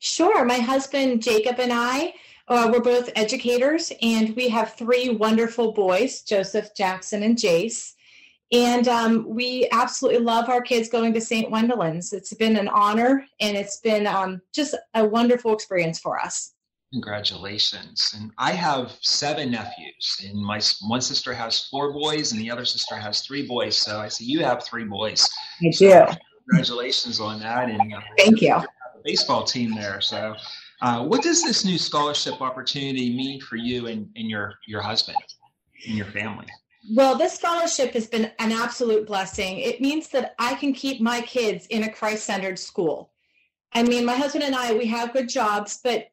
Sure. 0.00 0.44
My 0.44 0.58
husband 0.58 1.22
Jacob 1.22 1.58
and 1.60 1.72
I, 1.72 2.14
uh, 2.48 2.68
we're 2.70 2.80
both 2.80 3.10
educators, 3.16 3.90
and 4.02 4.36
we 4.36 4.48
have 4.50 4.74
three 4.74 5.08
wonderful 5.10 5.72
boys 5.72 6.20
Joseph, 6.22 6.74
Jackson, 6.76 7.22
and 7.22 7.38
Jace. 7.38 7.93
And 8.54 8.86
um, 8.86 9.28
we 9.28 9.68
absolutely 9.72 10.20
love 10.20 10.48
our 10.48 10.62
kids 10.62 10.88
going 10.88 11.12
to 11.14 11.20
St. 11.20 11.50
Wendelin's. 11.50 12.12
It's 12.12 12.32
been 12.34 12.56
an 12.56 12.68
honor 12.68 13.26
and 13.40 13.56
it's 13.56 13.80
been 13.80 14.06
um, 14.06 14.40
just 14.52 14.76
a 14.94 15.04
wonderful 15.04 15.52
experience 15.52 15.98
for 15.98 16.20
us. 16.20 16.52
Congratulations. 16.92 18.14
And 18.16 18.30
I 18.38 18.52
have 18.52 18.96
seven 19.00 19.50
nephews, 19.50 20.24
and 20.24 20.38
my 20.40 20.60
one 20.86 21.00
sister 21.00 21.34
has 21.34 21.66
four 21.68 21.92
boys, 21.92 22.30
and 22.30 22.40
the 22.40 22.48
other 22.48 22.64
sister 22.64 22.94
has 22.94 23.22
three 23.22 23.44
boys. 23.44 23.76
So 23.76 23.98
I 23.98 24.06
see 24.06 24.26
you 24.26 24.44
have 24.44 24.64
three 24.64 24.84
boys. 24.84 25.28
I 25.60 25.70
do. 25.70 26.04
congratulations 26.48 27.18
on 27.18 27.40
that. 27.40 27.68
And 27.68 27.92
uh, 27.92 28.00
thank 28.16 28.40
you. 28.40 28.62
baseball 29.04 29.42
team 29.42 29.74
there. 29.74 30.00
So, 30.00 30.36
uh, 30.82 31.04
what 31.04 31.24
does 31.24 31.42
this 31.42 31.64
new 31.64 31.78
scholarship 31.78 32.40
opportunity 32.40 33.16
mean 33.16 33.40
for 33.40 33.56
you 33.56 33.88
and, 33.88 34.08
and 34.14 34.30
your, 34.30 34.54
your 34.68 34.80
husband 34.80 35.18
and 35.88 35.96
your 35.96 36.06
family? 36.06 36.46
Well, 36.90 37.16
this 37.16 37.34
scholarship 37.34 37.92
has 37.94 38.06
been 38.06 38.30
an 38.38 38.52
absolute 38.52 39.06
blessing. 39.06 39.58
It 39.58 39.80
means 39.80 40.08
that 40.08 40.34
I 40.38 40.54
can 40.54 40.74
keep 40.74 41.00
my 41.00 41.22
kids 41.22 41.66
in 41.66 41.84
a 41.84 41.92
Christ 41.92 42.24
centered 42.24 42.58
school. 42.58 43.10
I 43.72 43.82
mean, 43.82 44.04
my 44.04 44.16
husband 44.16 44.44
and 44.44 44.54
I, 44.54 44.74
we 44.74 44.86
have 44.86 45.12
good 45.12 45.28
jobs, 45.28 45.80
but 45.82 46.08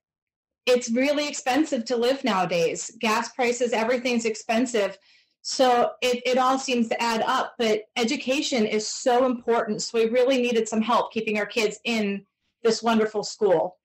it's 0.66 0.92
really 0.92 1.28
expensive 1.28 1.86
to 1.86 1.98
live 1.98 2.24
nowadays. 2.24 2.92
Gas 3.00 3.34
prices, 3.34 3.74
everything's 3.74 4.26
expensive. 4.26 4.98
So 5.42 5.92
it, 6.02 6.22
it 6.26 6.38
all 6.38 6.58
seems 6.58 6.88
to 6.90 7.02
add 7.02 7.22
up, 7.22 7.56
but 7.58 7.84
education 7.98 8.66
is 8.66 8.88
so 8.88 9.26
important. 9.26 9.82
So 9.82 10.00
we 10.00 10.10
really 10.10 10.42
needed 10.42 10.70
some 10.70 10.82
help 10.82 11.12
keeping 11.12 11.38
our 11.38 11.46
kids 11.46 11.80
in 11.84 12.26
this 12.64 12.82
wonderful 12.82 13.24
school. 13.24 13.78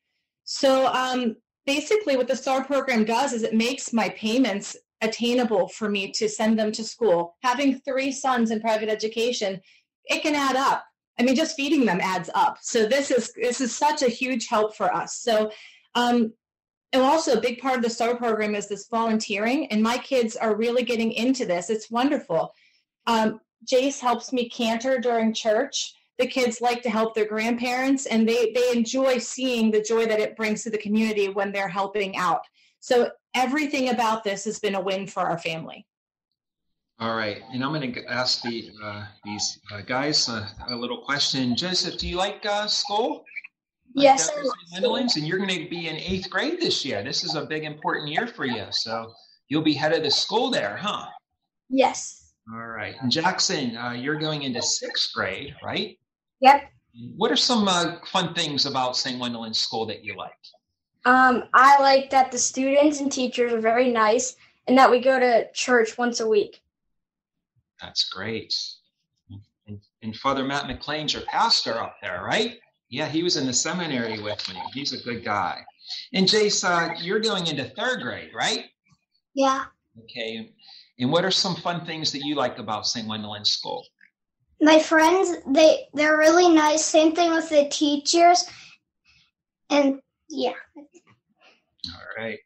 So 0.44 0.86
um, 0.86 1.36
basically, 1.64 2.16
what 2.16 2.28
the 2.28 2.36
STAR 2.36 2.64
program 2.64 3.04
does 3.04 3.32
is 3.32 3.42
it 3.42 3.54
makes 3.54 3.92
my 3.92 4.10
payments 4.10 4.76
attainable 5.02 5.68
for 5.68 5.88
me 5.88 6.10
to 6.12 6.28
send 6.28 6.58
them 6.58 6.72
to 6.72 6.84
school. 6.84 7.36
Having 7.42 7.80
three 7.80 8.12
sons 8.12 8.50
in 8.50 8.60
private 8.60 8.88
education, 8.88 9.60
it 10.06 10.22
can 10.22 10.34
add 10.34 10.56
up. 10.56 10.84
I 11.18 11.22
mean, 11.22 11.34
just 11.34 11.56
feeding 11.56 11.84
them 11.84 12.00
adds 12.00 12.30
up. 12.34 12.58
So 12.60 12.86
this 12.86 13.10
is 13.10 13.32
this 13.34 13.60
is 13.60 13.74
such 13.74 14.02
a 14.02 14.08
huge 14.08 14.48
help 14.48 14.76
for 14.76 14.94
us. 14.94 15.16
So, 15.16 15.50
um, 15.94 16.32
and 16.92 17.02
also 17.02 17.34
a 17.36 17.40
big 17.40 17.60
part 17.60 17.76
of 17.76 17.82
the 17.82 17.90
STAR 17.90 18.16
program 18.16 18.54
is 18.54 18.68
this 18.68 18.88
volunteering, 18.88 19.66
and 19.68 19.82
my 19.82 19.98
kids 19.98 20.36
are 20.36 20.56
really 20.56 20.82
getting 20.82 21.12
into 21.12 21.46
this. 21.46 21.70
It's 21.70 21.90
wonderful. 21.90 22.52
Um, 23.06 23.40
Jace 23.64 24.00
helps 24.00 24.32
me 24.32 24.48
cantor 24.48 24.98
during 24.98 25.32
church. 25.32 25.94
The 26.18 26.26
kids 26.26 26.60
like 26.60 26.82
to 26.82 26.90
help 26.90 27.14
their 27.14 27.26
grandparents, 27.26 28.06
and 28.06 28.28
they 28.28 28.52
they 28.52 28.72
enjoy 28.72 29.18
seeing 29.18 29.70
the 29.70 29.82
joy 29.82 30.06
that 30.06 30.20
it 30.20 30.36
brings 30.36 30.62
to 30.62 30.70
the 30.70 30.78
community 30.78 31.28
when 31.28 31.52
they're 31.52 31.68
helping 31.68 32.16
out. 32.16 32.42
So 32.80 33.10
everything 33.36 33.90
about 33.90 34.24
this 34.24 34.44
has 34.46 34.58
been 34.58 34.74
a 34.74 34.80
win 34.80 35.06
for 35.06 35.20
our 35.20 35.38
family. 35.38 35.86
All 36.98 37.14
right, 37.14 37.42
and 37.52 37.62
I'm 37.62 37.74
going 37.74 37.92
to 37.92 38.04
ask 38.06 38.40
the 38.40 38.70
uh, 38.82 39.04
these 39.22 39.60
uh, 39.70 39.82
guys 39.82 40.30
uh, 40.30 40.48
a 40.68 40.74
little 40.74 41.02
question. 41.02 41.54
Joseph, 41.54 41.98
do 41.98 42.08
you 42.08 42.16
like 42.16 42.44
uh, 42.46 42.66
school? 42.66 43.22
Like 43.94 44.04
yes, 44.04 44.30
and 44.72 45.26
you're 45.26 45.36
going 45.36 45.50
to 45.50 45.68
be 45.68 45.88
in 45.88 45.96
eighth 45.96 46.30
grade 46.30 46.58
this 46.58 46.86
year. 46.86 47.02
This 47.04 47.22
is 47.22 47.34
a 47.34 47.44
big 47.44 47.64
important 47.64 48.08
year 48.08 48.26
for 48.26 48.46
you, 48.46 48.64
so 48.70 49.12
you'll 49.48 49.62
be 49.62 49.74
head 49.74 49.92
of 49.92 50.02
the 50.02 50.10
school 50.10 50.50
there, 50.50 50.76
huh? 50.76 51.06
Yes. 51.68 52.32
All 52.54 52.66
right, 52.66 52.94
and 53.02 53.10
Jackson, 53.10 53.76
uh, 53.76 53.92
you're 53.92 54.18
going 54.18 54.42
into 54.42 54.62
sixth 54.62 55.12
grade, 55.14 55.54
right? 55.62 55.98
Yep. 56.40 56.62
What 57.16 57.30
are 57.30 57.36
some 57.36 57.68
uh, 57.68 57.96
fun 58.06 58.32
things 58.32 58.64
about 58.64 58.96
St. 58.96 59.20
Wendelin 59.20 59.54
School 59.54 59.84
that 59.86 60.02
you 60.02 60.16
like? 60.16 60.32
Um, 61.06 61.44
I 61.54 61.80
like 61.80 62.10
that 62.10 62.32
the 62.32 62.38
students 62.38 62.98
and 62.98 63.10
teachers 63.10 63.52
are 63.52 63.60
very 63.60 63.92
nice 63.92 64.34
and 64.66 64.76
that 64.76 64.90
we 64.90 65.00
go 65.00 65.20
to 65.20 65.50
church 65.52 65.96
once 65.96 66.18
a 66.18 66.26
week. 66.26 66.60
That's 67.80 68.08
great. 68.08 68.52
And, 69.68 69.80
and 70.02 70.16
Father 70.16 70.42
Matt 70.42 70.66
McLean's 70.66 71.14
your 71.14 71.22
pastor 71.22 71.80
up 71.80 71.94
there, 72.02 72.24
right? 72.24 72.58
Yeah, 72.88 73.08
he 73.08 73.22
was 73.22 73.36
in 73.36 73.46
the 73.46 73.52
seminary 73.52 74.20
with 74.20 74.48
me. 74.48 74.60
He's 74.74 74.92
a 74.94 75.02
good 75.04 75.24
guy. 75.24 75.60
And 76.12 76.26
Jace, 76.26 76.64
uh, 76.64 76.94
you're 77.00 77.20
going 77.20 77.46
into 77.46 77.64
third 77.64 78.02
grade, 78.02 78.30
right? 78.34 78.64
Yeah. 79.34 79.66
Okay. 80.02 80.50
And 80.98 81.12
what 81.12 81.24
are 81.24 81.30
some 81.30 81.54
fun 81.54 81.86
things 81.86 82.10
that 82.10 82.24
you 82.24 82.34
like 82.34 82.58
about 82.58 82.84
St. 82.84 83.06
Wendelin 83.06 83.46
School? 83.46 83.84
My 84.60 84.80
friends, 84.80 85.36
they 85.46 85.86
they're 85.94 86.16
really 86.16 86.48
nice. 86.48 86.84
Same 86.84 87.14
thing 87.14 87.30
with 87.30 87.48
the 87.48 87.68
teachers. 87.68 88.48
And 89.68 90.00
yeah. 90.28 90.52
All 90.76 92.02
right. 92.16 92.38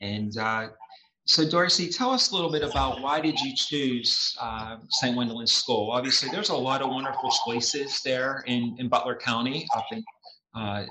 And 0.00 0.36
uh, 0.38 0.68
So, 1.26 1.48
Dorsey, 1.48 1.88
tell 1.88 2.10
us 2.10 2.32
a 2.32 2.34
little 2.34 2.50
bit 2.50 2.62
about 2.62 3.02
why 3.02 3.20
did 3.20 3.38
you 3.38 3.54
choose 3.54 4.36
uh, 4.40 4.78
St. 4.88 5.16
Wendelin 5.16 5.48
School? 5.48 5.90
Obviously, 5.92 6.28
there's 6.30 6.48
a 6.48 6.54
lot 6.56 6.82
of 6.82 6.90
wonderful 6.90 7.30
choices 7.46 8.00
there 8.02 8.42
in, 8.46 8.74
in 8.78 8.88
Butler 8.88 9.14
County, 9.14 9.66
up 9.76 9.84
in 9.92 10.02
uh, 10.56 10.84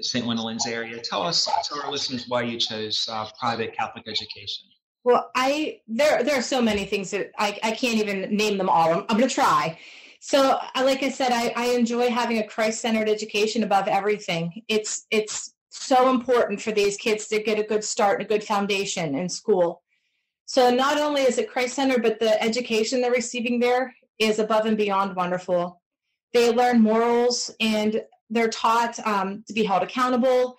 St. 0.00 0.26
Wendelin's 0.26 0.66
area. 0.66 1.00
Tell 1.00 1.22
us, 1.22 1.48
tell 1.66 1.80
our 1.82 1.90
listeners 1.90 2.26
why 2.28 2.42
you 2.42 2.58
chose 2.58 3.08
uh, 3.10 3.26
private 3.38 3.74
Catholic 3.76 4.04
education. 4.06 4.68
Well, 5.04 5.30
I 5.34 5.80
there 5.86 6.22
there 6.22 6.38
are 6.38 6.42
so 6.42 6.62
many 6.62 6.86
things 6.86 7.10
that 7.10 7.30
I, 7.38 7.58
I 7.62 7.72
can't 7.72 7.98
even 7.98 8.34
name 8.34 8.56
them 8.58 8.70
all. 8.70 8.92
I'm, 8.92 9.00
I'm 9.08 9.18
going 9.18 9.28
to 9.28 9.34
try. 9.34 9.78
So, 10.26 10.58
like 10.74 11.02
I 11.02 11.10
said, 11.10 11.32
I, 11.32 11.52
I 11.54 11.66
enjoy 11.74 12.08
having 12.08 12.38
a 12.38 12.46
Christ-centered 12.46 13.10
education 13.10 13.62
above 13.62 13.88
everything. 13.88 14.62
It's 14.68 15.06
it's 15.10 15.52
so 15.68 16.08
important 16.08 16.62
for 16.62 16.72
these 16.72 16.96
kids 16.96 17.28
to 17.28 17.42
get 17.42 17.58
a 17.58 17.62
good 17.62 17.84
start 17.84 18.18
and 18.18 18.24
a 18.24 18.32
good 18.32 18.42
foundation 18.42 19.14
in 19.16 19.28
school. 19.28 19.82
So 20.46 20.70
not 20.70 20.98
only 20.98 21.20
is 21.20 21.36
it 21.36 21.50
Christ 21.50 21.74
centered, 21.74 22.02
but 22.02 22.20
the 22.20 22.42
education 22.42 23.02
they're 23.02 23.10
receiving 23.10 23.60
there 23.60 23.94
is 24.18 24.38
above 24.38 24.64
and 24.64 24.78
beyond 24.78 25.14
wonderful. 25.14 25.82
They 26.32 26.50
learn 26.50 26.80
morals 26.80 27.50
and 27.60 28.02
they're 28.30 28.48
taught 28.48 28.98
um, 29.06 29.44
to 29.46 29.52
be 29.52 29.64
held 29.64 29.82
accountable. 29.82 30.56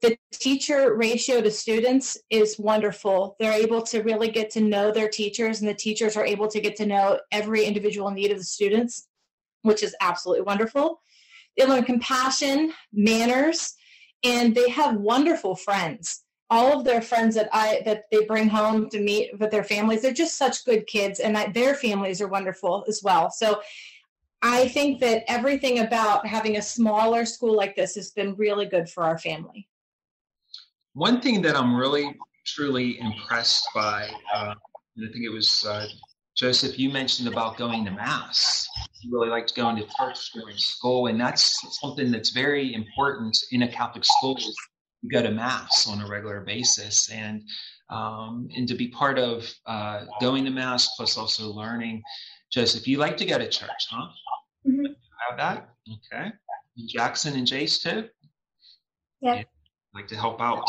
The 0.00 0.16
teacher 0.32 0.94
ratio 0.94 1.40
to 1.40 1.50
students 1.50 2.16
is 2.30 2.56
wonderful. 2.56 3.34
They're 3.40 3.60
able 3.60 3.82
to 3.82 4.02
really 4.02 4.28
get 4.28 4.48
to 4.50 4.60
know 4.60 4.92
their 4.92 5.08
teachers, 5.08 5.58
and 5.58 5.68
the 5.68 5.74
teachers 5.74 6.16
are 6.16 6.24
able 6.24 6.46
to 6.46 6.60
get 6.60 6.76
to 6.76 6.86
know 6.86 7.18
every 7.32 7.64
individual 7.64 8.12
need 8.12 8.30
of 8.30 8.38
the 8.38 8.44
students, 8.44 9.07
which 9.62 9.82
is 9.82 9.94
absolutely 10.00 10.42
wonderful. 10.42 11.00
They 11.56 11.66
learn 11.66 11.84
compassion, 11.84 12.72
manners, 12.92 13.74
and 14.24 14.54
they 14.54 14.68
have 14.70 14.96
wonderful 14.96 15.56
friends. 15.56 16.24
All 16.50 16.78
of 16.78 16.84
their 16.84 17.02
friends 17.02 17.34
that 17.34 17.50
i 17.52 17.82
that 17.84 18.04
they 18.10 18.24
bring 18.24 18.48
home 18.48 18.88
to 18.90 19.00
meet 19.00 19.38
with 19.38 19.50
their 19.50 19.64
families 19.64 20.00
they're 20.00 20.12
just 20.14 20.38
such 20.38 20.64
good 20.64 20.86
kids 20.86 21.20
and 21.20 21.36
I, 21.36 21.52
their 21.52 21.74
families 21.74 22.22
are 22.22 22.28
wonderful 22.28 22.84
as 22.88 23.02
well. 23.02 23.30
So 23.30 23.60
i 24.40 24.68
think 24.68 25.00
that 25.00 25.24
everything 25.28 25.80
about 25.80 26.26
having 26.26 26.56
a 26.56 26.62
smaller 26.62 27.26
school 27.26 27.54
like 27.54 27.76
this 27.76 27.96
has 27.96 28.12
been 28.12 28.34
really 28.36 28.66
good 28.66 28.88
for 28.88 29.02
our 29.02 29.18
family. 29.18 29.68
One 30.94 31.20
thing 31.20 31.42
that 31.42 31.54
i'm 31.54 31.74
really 31.76 32.16
truly 32.46 32.98
impressed 32.98 33.68
by 33.74 34.08
uh, 34.34 34.54
and 34.96 35.06
i 35.06 35.12
think 35.12 35.24
it 35.24 35.32
was 35.32 35.66
uh, 35.66 35.86
Joseph, 36.38 36.78
you 36.78 36.88
mentioned 36.88 37.26
about 37.26 37.56
going 37.56 37.84
to 37.84 37.90
mass. 37.90 38.68
You 39.00 39.12
really 39.12 39.28
liked 39.28 39.56
going 39.56 39.74
to 39.76 39.86
church 39.98 40.30
during 40.32 40.56
school, 40.56 41.08
and 41.08 41.20
that's 41.20 41.80
something 41.80 42.12
that's 42.12 42.30
very 42.30 42.74
important 42.74 43.36
in 43.50 43.62
a 43.62 43.68
Catholic 43.68 44.04
school. 44.04 44.38
You 45.02 45.10
go 45.10 45.20
to 45.20 45.32
mass 45.32 45.88
on 45.88 46.00
a 46.00 46.08
regular 46.08 46.40
basis, 46.42 47.10
and 47.10 47.42
um, 47.90 48.48
and 48.56 48.68
to 48.68 48.74
be 48.74 48.86
part 48.86 49.18
of 49.18 49.52
uh, 49.66 50.04
going 50.20 50.44
to 50.44 50.50
mass 50.50 50.94
plus 50.96 51.18
also 51.18 51.48
learning. 51.48 52.02
Joseph, 52.52 52.86
you 52.86 52.98
like 52.98 53.16
to 53.16 53.26
go 53.26 53.36
to 53.36 53.48
church, 53.48 53.88
huh? 53.90 54.08
Mm-hmm. 54.66 54.92
Have 55.28 55.38
that, 55.38 55.70
okay? 56.12 56.30
Jackson 56.86 57.34
and 57.36 57.48
Jace 57.48 57.82
too. 57.82 58.08
Yeah. 59.20 59.42
Like 59.92 60.06
to 60.06 60.16
help 60.16 60.40
out 60.40 60.62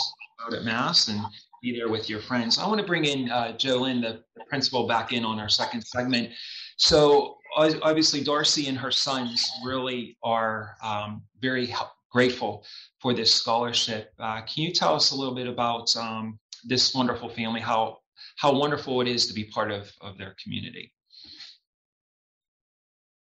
out 0.43 0.53
at 0.53 0.63
mass 0.63 1.09
and 1.09 1.21
be 1.61 1.75
there 1.77 1.89
with 1.89 2.09
your 2.09 2.19
friends. 2.19 2.57
I 2.57 2.67
want 2.67 2.79
to 2.79 2.87
bring 2.87 3.05
in 3.05 3.29
uh, 3.29 3.53
Jolynn, 3.57 4.01
the, 4.01 4.23
the 4.35 4.43
principal, 4.45 4.87
back 4.87 5.13
in 5.13 5.25
on 5.25 5.39
our 5.39 5.49
second 5.49 5.81
segment. 5.81 6.31
So 6.77 7.37
obviously, 7.55 8.23
Darcy 8.23 8.67
and 8.67 8.77
her 8.77 8.91
sons 8.91 9.49
really 9.63 10.17
are 10.23 10.75
um, 10.83 11.23
very 11.41 11.73
grateful 12.11 12.65
for 13.01 13.13
this 13.13 13.33
scholarship. 13.33 14.13
Uh, 14.19 14.41
can 14.41 14.63
you 14.63 14.71
tell 14.71 14.95
us 14.95 15.11
a 15.11 15.15
little 15.15 15.35
bit 15.35 15.47
about 15.47 15.95
um, 15.97 16.39
this 16.65 16.93
wonderful 16.93 17.29
family? 17.29 17.61
How 17.61 17.97
how 18.37 18.57
wonderful 18.57 19.01
it 19.01 19.07
is 19.07 19.27
to 19.27 19.33
be 19.33 19.45
part 19.45 19.71
of 19.71 19.91
of 20.01 20.17
their 20.17 20.35
community. 20.41 20.93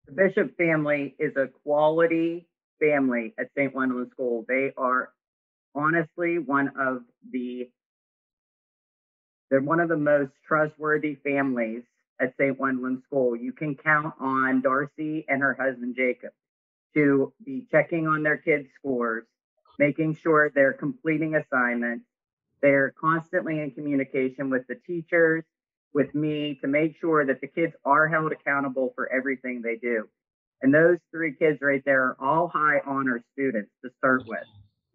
The 0.07 0.13
Bishop 0.13 0.57
family 0.57 1.17
is 1.19 1.33
a 1.37 1.49
quality 1.65 2.47
family 2.81 3.35
at 3.39 3.49
St. 3.57 3.75
Wendelin 3.75 4.11
School. 4.11 4.45
They 4.47 4.73
are 4.77 5.11
honestly 5.75 6.39
one 6.39 6.71
of 6.79 7.03
the 7.33 7.69
they're 9.51 9.61
one 9.61 9.81
of 9.81 9.89
the 9.89 9.97
most 9.97 10.33
trustworthy 10.47 11.17
families 11.17 11.83
at 12.21 12.35
St. 12.39 12.59
Wendelin 12.59 13.03
School. 13.05 13.37
You 13.37 13.53
can 13.53 13.77
count 13.77 14.15
on 14.21 14.63
Darcy 14.63 15.25
and 15.29 15.43
her 15.43 15.55
husband 15.55 15.95
Jacob 15.97 16.33
to 16.95 17.33
be 17.45 17.67
checking 17.71 18.07
on 18.07 18.23
their 18.23 18.39
kids' 18.39 18.69
scores, 18.79 19.25
making 19.79 20.17
sure 20.17 20.51
they're 20.55 20.73
completing 20.73 21.35
assignments. 21.35 22.07
They're 22.63 22.95
constantly 22.99 23.61
in 23.61 23.71
communication 23.73 24.51
with 24.51 24.67
the 24.67 24.77
teachers, 24.87 25.45
with 25.93 26.15
me 26.15 26.59
to 26.63 26.69
make 26.69 26.97
sure 26.99 27.25
that 27.27 27.41
the 27.41 27.47
kids 27.47 27.75
are 27.85 28.09
held 28.09 28.33
accountable 28.33 28.93
for 28.95 29.13
everything 29.13 29.63
they 29.63 29.77
do. 29.77 30.09
And 30.63 30.75
those 30.75 30.99
three 31.11 31.35
kids 31.35 31.59
right 31.61 31.83
there 31.85 32.03
are 32.03 32.17
all 32.19 32.49
high 32.49 32.81
honor 32.87 33.23
students 33.35 33.71
to 33.85 33.91
start 33.99 34.23
with. 34.27 34.45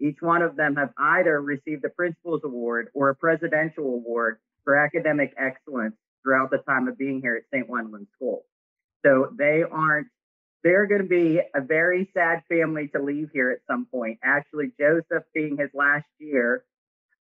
Each 0.01 0.17
one 0.19 0.41
of 0.41 0.55
them 0.55 0.75
have 0.75 0.91
either 0.97 1.39
received 1.41 1.85
a 1.85 1.89
principal's 1.89 2.41
award 2.43 2.89
or 2.93 3.09
a 3.09 3.15
presidential 3.15 3.85
award 3.85 4.37
for 4.63 4.75
academic 4.75 5.33
excellence 5.37 5.95
throughout 6.23 6.49
the 6.49 6.57
time 6.59 6.87
of 6.87 6.97
being 6.97 7.21
here 7.21 7.35
at 7.35 7.43
St. 7.53 7.69
Wendelin 7.69 8.07
School. 8.15 8.45
So 9.05 9.31
they 9.37 9.63
aren't, 9.63 10.07
they're 10.63 10.87
going 10.87 11.01
to 11.01 11.07
be 11.07 11.41
a 11.55 11.61
very 11.61 12.09
sad 12.13 12.43
family 12.49 12.87
to 12.89 13.01
leave 13.01 13.29
here 13.31 13.51
at 13.51 13.59
some 13.69 13.85
point. 13.85 14.19
Actually, 14.23 14.71
Joseph 14.79 15.23
being 15.33 15.57
his 15.57 15.69
last 15.73 16.05
year, 16.19 16.63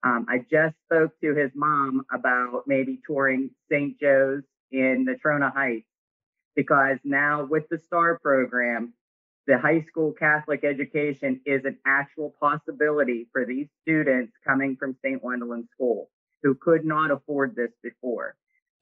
um, 0.02 0.26
I 0.28 0.38
just 0.50 0.76
spoke 0.86 1.12
to 1.22 1.34
his 1.34 1.50
mom 1.54 2.04
about 2.12 2.64
maybe 2.66 3.00
touring 3.06 3.50
St. 3.70 3.98
Joe's 4.00 4.42
in 4.70 5.06
Natrona 5.06 5.52
Heights 5.52 5.86
because 6.56 6.98
now 7.04 7.44
with 7.44 7.68
the 7.70 7.78
STAR 7.78 8.18
program, 8.18 8.94
the 9.46 9.58
high 9.58 9.84
school 9.88 10.12
Catholic 10.12 10.64
education 10.64 11.40
is 11.46 11.64
an 11.64 11.78
actual 11.86 12.34
possibility 12.40 13.28
for 13.32 13.44
these 13.44 13.66
students 13.82 14.32
coming 14.46 14.76
from 14.76 14.96
St. 15.04 15.22
Wendelin 15.22 15.66
School 15.74 16.08
who 16.42 16.54
could 16.54 16.84
not 16.84 17.10
afford 17.10 17.54
this 17.56 17.70
before. 17.82 18.36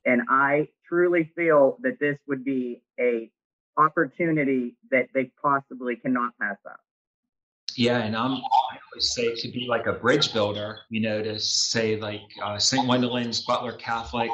And 0.05 0.23
I 0.29 0.68
truly 0.88 1.31
feel 1.37 1.79
that 1.83 1.99
this 2.01 2.16
would 2.27 2.44
be 2.44 2.83
a 2.99 3.31
opportunity 3.77 4.77
that 4.90 5.09
they 5.14 5.31
possibly 5.40 5.97
cannot 5.97 6.33
pass 6.40 6.57
up. 6.66 6.81
Yeah, 7.77 7.99
and 7.99 8.16
I'm, 8.16 8.33
I 8.33 8.79
always 8.92 9.12
say 9.12 9.35
to 9.37 9.49
be 9.49 9.66
like 9.68 9.87
a 9.87 9.92
bridge 9.92 10.33
builder, 10.33 10.81
you 10.90 11.01
know, 11.01 11.23
to 11.23 11.38
say 11.38 11.97
like 11.97 12.23
uh, 12.42 12.59
St. 12.59 12.88
Wendelin's 12.88 13.40
Butler 13.40 13.75
Catholic 13.75 14.31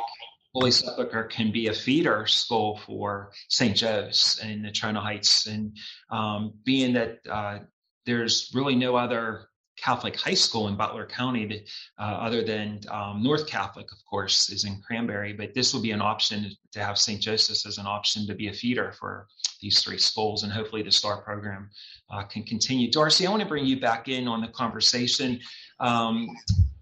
Holy 0.54 0.70
Sepulchre 0.70 1.24
can 1.24 1.50
be 1.50 1.66
a 1.66 1.74
feeder 1.74 2.26
school 2.26 2.80
for 2.86 3.32
St. 3.48 3.76
Joe's 3.76 4.40
in 4.42 4.62
the 4.62 4.70
Natrona 4.70 5.02
Heights. 5.02 5.46
And 5.46 5.76
um, 6.10 6.54
being 6.64 6.92
that 6.94 7.18
uh, 7.28 7.58
there's 8.06 8.52
really 8.54 8.76
no 8.76 8.94
other 8.94 9.48
Catholic 9.76 10.14
high 10.16 10.34
school 10.34 10.68
in 10.68 10.76
Butler 10.76 11.06
County, 11.06 11.66
uh, 11.98 12.02
other 12.02 12.44
than 12.44 12.80
um, 12.88 13.22
North 13.22 13.48
Catholic, 13.48 13.90
of 13.90 13.98
course, 14.08 14.48
is 14.48 14.64
in 14.64 14.80
Cranberry. 14.80 15.32
But 15.32 15.54
this 15.54 15.74
will 15.74 15.82
be 15.82 15.90
an 15.90 16.00
option 16.00 16.52
to 16.72 16.80
have 16.80 16.96
St. 16.96 17.20
Joseph's 17.20 17.66
as 17.66 17.78
an 17.78 17.86
option 17.86 18.24
to 18.28 18.34
be 18.34 18.48
a 18.48 18.52
feeder 18.52 18.92
for 18.92 19.26
these 19.60 19.82
three 19.82 19.98
schools, 19.98 20.44
and 20.44 20.52
hopefully 20.52 20.82
the 20.82 20.92
STAR 20.92 21.22
program 21.22 21.70
uh, 22.10 22.22
can 22.22 22.44
continue. 22.44 22.90
Darcy, 22.90 23.26
I 23.26 23.30
want 23.30 23.42
to 23.42 23.48
bring 23.48 23.64
you 23.64 23.80
back 23.80 24.08
in 24.08 24.28
on 24.28 24.40
the 24.40 24.48
conversation. 24.48 25.40
Um, 25.80 26.28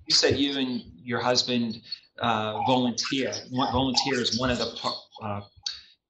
you 0.07 0.15
said 0.15 0.37
you 0.37 0.59
and 0.59 0.83
your 0.97 1.21
husband 1.21 1.81
uh, 2.23 2.61
volunteer. 2.67 3.33
Volunteer 3.51 4.21
is 4.21 4.39
one 4.39 4.51
of 4.51 4.59
the 4.59 4.93
uh, 5.23 5.41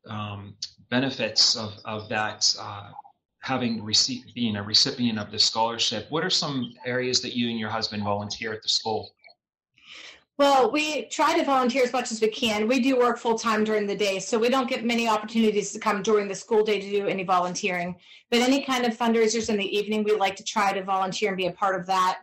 um, 0.09 0.55
benefits 0.91 1.57
of, 1.57 1.73
of 1.85 2.09
that 2.09 2.55
uh, 2.61 2.91
having 3.41 3.83
received 3.83 4.35
being 4.35 4.57
a 4.57 4.63
recipient 4.63 5.19
of 5.19 5.31
the 5.33 5.39
scholarship. 5.39 6.07
What 6.11 6.25
are 6.25 6.31
some 6.31 6.73
areas 6.87 7.21
that 7.23 7.35
you 7.35 7.49
and 7.49 7.59
your 7.59 7.71
husband 7.71 8.05
volunteer 8.05 8.53
at 8.53 8.63
the 8.63 8.69
school? 8.69 9.11
Well, 10.39 10.71
we 10.71 11.07
try 11.07 11.39
to 11.39 11.45
volunteer 11.45 11.85
as 11.85 11.93
much 11.93 12.11
as 12.11 12.21
we 12.21 12.29
can. 12.29 12.67
We 12.67 12.81
do 12.81 12.99
work 12.99 13.19
full 13.19 13.39
time 13.39 13.65
during 13.65 13.87
the 13.87 13.97
day, 13.97 14.19
so 14.19 14.39
we 14.39 14.49
don't 14.49 14.69
get 14.69 14.85
many 14.85 15.07
opportunities 15.07 15.73
to 15.73 15.79
come 15.79 16.03
during 16.03 16.27
the 16.27 16.35
school 16.35 16.65
day 16.65 16.81
to 16.81 16.91
do 16.91 17.07
any 17.07 17.23
volunteering. 17.23 17.97
But 18.31 18.41
any 18.41 18.63
kind 18.63 18.85
of 18.85 18.97
fundraisers 18.97 19.51
in 19.51 19.57
the 19.57 19.77
evening, 19.77 20.05
we 20.05 20.13
like 20.17 20.37
to 20.37 20.45
try 20.45 20.73
to 20.73 20.83
volunteer 20.83 21.29
and 21.29 21.37
be 21.37 21.47
a 21.47 21.53
part 21.53 21.79
of 21.79 21.87
that. 21.87 22.21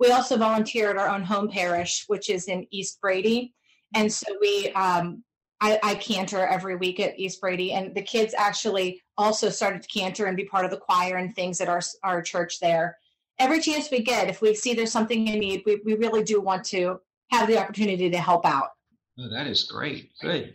We 0.00 0.10
also 0.10 0.38
volunteer 0.38 0.88
at 0.88 0.96
our 0.96 1.08
own 1.08 1.22
home 1.22 1.48
parish, 1.50 2.04
which 2.08 2.30
is 2.30 2.48
in 2.48 2.66
East 2.70 3.00
Brady. 3.02 3.54
And 3.94 4.10
so 4.10 4.26
we, 4.40 4.72
um, 4.72 5.22
I, 5.60 5.78
I, 5.82 6.46
every 6.50 6.76
week 6.76 7.00
at 7.00 7.18
East 7.18 7.38
Brady, 7.38 7.74
and 7.74 7.94
the 7.94 8.00
kids 8.00 8.32
actually 8.36 9.02
also 9.18 9.50
started 9.50 9.82
to 9.82 9.88
cantor 9.88 10.24
and 10.24 10.38
be 10.38 10.46
part 10.46 10.64
of 10.64 10.70
the 10.70 10.78
choir 10.78 11.16
and 11.16 11.34
things 11.34 11.60
at 11.60 11.68
our, 11.68 11.82
our 12.02 12.22
church 12.22 12.60
there. 12.60 12.96
Every 13.38 13.60
chance 13.60 13.90
we 13.90 14.02
get, 14.02 14.28
if 14.28 14.40
we 14.40 14.54
see 14.54 14.72
there's 14.72 14.90
something 14.90 15.28
in 15.28 15.38
need, 15.38 15.62
we, 15.66 15.82
we 15.84 15.94
really 15.94 16.24
do 16.24 16.40
want 16.40 16.64
to 16.66 16.98
have 17.30 17.46
the 17.46 17.58
opportunity 17.58 18.08
to 18.08 18.18
help 18.18 18.46
out. 18.46 18.70
Oh, 19.18 19.28
that 19.28 19.46
is 19.46 19.64
great. 19.64 20.12
Good. 20.22 20.54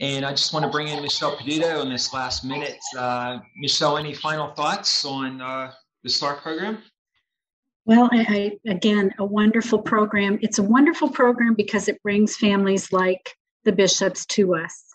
And 0.00 0.24
I 0.24 0.32
just 0.32 0.52
want 0.52 0.64
to 0.64 0.70
bring 0.70 0.88
in 0.88 1.00
Michelle 1.00 1.36
Peduto 1.36 1.82
in 1.82 1.88
this 1.88 2.12
last 2.12 2.44
minute. 2.44 2.80
Uh, 2.98 3.38
Michelle, 3.56 3.96
any 3.96 4.12
final 4.12 4.52
thoughts 4.54 5.04
on 5.04 5.40
uh, 5.40 5.70
the 6.02 6.10
STAR 6.10 6.34
program? 6.36 6.82
Well, 7.84 8.08
I, 8.12 8.58
I, 8.66 8.70
again, 8.70 9.12
a 9.18 9.24
wonderful 9.24 9.80
program. 9.80 10.38
It's 10.40 10.58
a 10.58 10.62
wonderful 10.62 11.10
program 11.10 11.54
because 11.54 11.88
it 11.88 12.02
brings 12.02 12.36
families 12.36 12.92
like 12.92 13.36
the 13.64 13.72
Bishops 13.72 14.24
to 14.26 14.54
us 14.54 14.92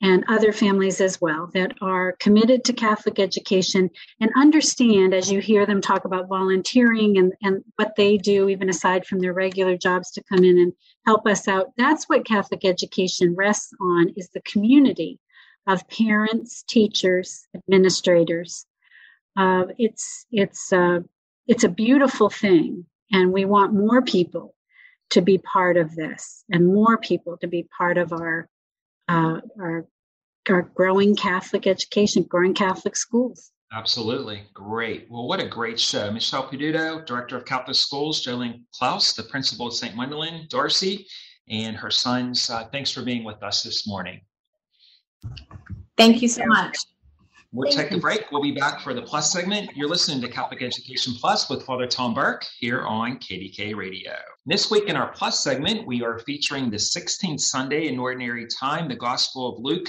and 0.00 0.24
other 0.28 0.52
families 0.52 1.00
as 1.00 1.20
well 1.20 1.50
that 1.54 1.72
are 1.80 2.16
committed 2.20 2.64
to 2.64 2.72
Catholic 2.72 3.18
education 3.18 3.90
and 4.20 4.30
understand 4.36 5.12
as 5.12 5.30
you 5.30 5.40
hear 5.40 5.66
them 5.66 5.80
talk 5.80 6.04
about 6.04 6.28
volunteering 6.28 7.18
and, 7.18 7.32
and 7.42 7.64
what 7.76 7.94
they 7.96 8.16
do, 8.16 8.48
even 8.48 8.68
aside 8.68 9.06
from 9.06 9.18
their 9.18 9.32
regular 9.32 9.76
jobs 9.76 10.10
to 10.12 10.22
come 10.24 10.44
in 10.44 10.58
and 10.58 10.72
help 11.04 11.26
us 11.26 11.48
out. 11.48 11.72
That's 11.76 12.08
what 12.08 12.26
Catholic 12.26 12.64
education 12.64 13.34
rests 13.36 13.72
on 13.80 14.12
is 14.16 14.28
the 14.30 14.42
community 14.42 15.18
of 15.66 15.88
parents, 15.88 16.62
teachers, 16.62 17.46
administrators. 17.54 18.66
Uh, 19.36 19.66
it's 19.78 20.26
it's 20.32 20.72
uh, 20.72 21.00
it's 21.48 21.64
a 21.64 21.68
beautiful 21.68 22.30
thing, 22.30 22.84
and 23.10 23.32
we 23.32 23.44
want 23.44 23.74
more 23.74 24.02
people 24.02 24.54
to 25.10 25.22
be 25.22 25.38
part 25.38 25.78
of 25.78 25.96
this, 25.96 26.44
and 26.50 26.66
more 26.66 26.98
people 26.98 27.38
to 27.38 27.48
be 27.48 27.66
part 27.76 27.98
of 27.98 28.12
our 28.12 28.48
uh, 29.08 29.40
our 29.58 29.86
our 30.50 30.62
growing 30.62 31.16
Catholic 31.16 31.66
education, 31.66 32.22
growing 32.22 32.54
Catholic 32.54 32.94
schools. 32.96 33.50
Absolutely. 33.72 34.44
Great. 34.54 35.06
Well, 35.10 35.28
what 35.28 35.40
a 35.40 35.48
great 35.48 35.78
show. 35.78 36.10
Michelle 36.10 36.48
Peduto, 36.48 37.04
Director 37.04 37.36
of 37.36 37.44
Catholic 37.44 37.76
Schools, 37.76 38.24
Jolene 38.24 38.62
Klaus, 38.72 39.12
the 39.12 39.24
Principal 39.24 39.66
of 39.66 39.74
St. 39.74 39.94
Gwendolyn, 39.94 40.46
Darcy, 40.48 41.06
and 41.50 41.76
her 41.76 41.90
sons. 41.90 42.48
Uh, 42.48 42.64
thanks 42.72 42.90
for 42.90 43.02
being 43.02 43.24
with 43.24 43.42
us 43.42 43.62
this 43.62 43.86
morning. 43.86 44.20
Thank 45.98 46.22
you 46.22 46.28
so 46.28 46.46
much. 46.46 46.78
We'll 47.50 47.72
take 47.72 47.92
a 47.92 47.98
break. 47.98 48.30
We'll 48.30 48.42
be 48.42 48.52
back 48.52 48.82
for 48.82 48.92
the 48.92 49.00
Plus 49.00 49.32
segment. 49.32 49.70
You're 49.74 49.88
listening 49.88 50.20
to 50.20 50.28
Catholic 50.28 50.62
Education 50.62 51.14
Plus 51.14 51.48
with 51.48 51.64
Father 51.64 51.86
Tom 51.86 52.12
Burke 52.12 52.44
here 52.58 52.82
on 52.82 53.18
KDK 53.18 53.74
Radio. 53.74 54.12
This 54.44 54.70
week 54.70 54.84
in 54.84 54.96
our 54.96 55.10
Plus 55.12 55.42
segment, 55.42 55.86
we 55.86 56.02
are 56.02 56.18
featuring 56.18 56.68
the 56.68 56.76
16th 56.76 57.40
Sunday 57.40 57.88
in 57.88 57.98
Ordinary 57.98 58.46
Time, 58.60 58.86
the 58.86 58.96
Gospel 58.96 59.48
of 59.48 59.64
Luke, 59.64 59.88